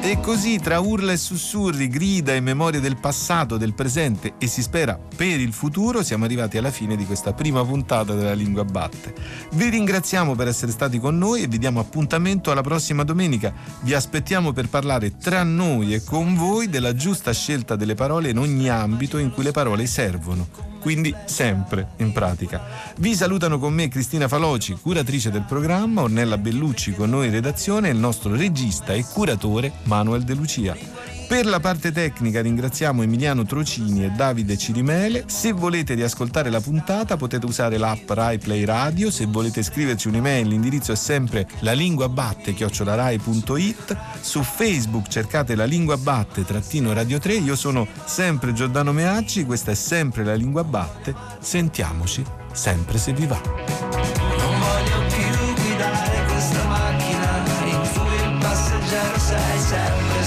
[0.00, 4.62] E così tra urla e sussurri, grida e memoria del passato, del presente e si
[4.62, 9.12] spera per il futuro siamo arrivati alla fine di questa prima puntata della Lingua Batte.
[9.52, 13.52] Vi ringraziamo per essere stati con noi e vi diamo appuntamento alla prossima domenica.
[13.80, 18.38] Vi aspettiamo per parlare tra noi e con voi della giusta scelta delle parole in
[18.38, 22.62] ogni ambito in cui le parole servono quindi sempre in pratica.
[22.96, 27.88] Vi salutano con me Cristina Faloci, curatrice del programma, Ornella Bellucci con noi in redazione
[27.88, 31.17] e il nostro regista e curatore Manuel De Lucia.
[31.28, 35.24] Per la parte tecnica ringraziamo Emiliano Trocini e Davide Cirimele.
[35.26, 39.10] Se volete riascoltare la puntata potete usare l'app Rai Play Radio.
[39.10, 43.96] Se volete scriverci un'email l'indirizzo è sempre lalinguabatte.it.
[44.22, 47.34] Su Facebook cercate la lingua batte trattino radio 3.
[47.34, 51.14] Io sono sempre Giordano Meacci, questa è sempre la lingua batte.
[51.40, 53.76] Sentiamoci sempre se vi va.
[59.28, 60.17] Sai sempre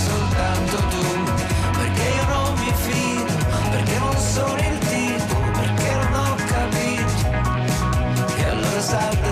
[8.94, 9.31] out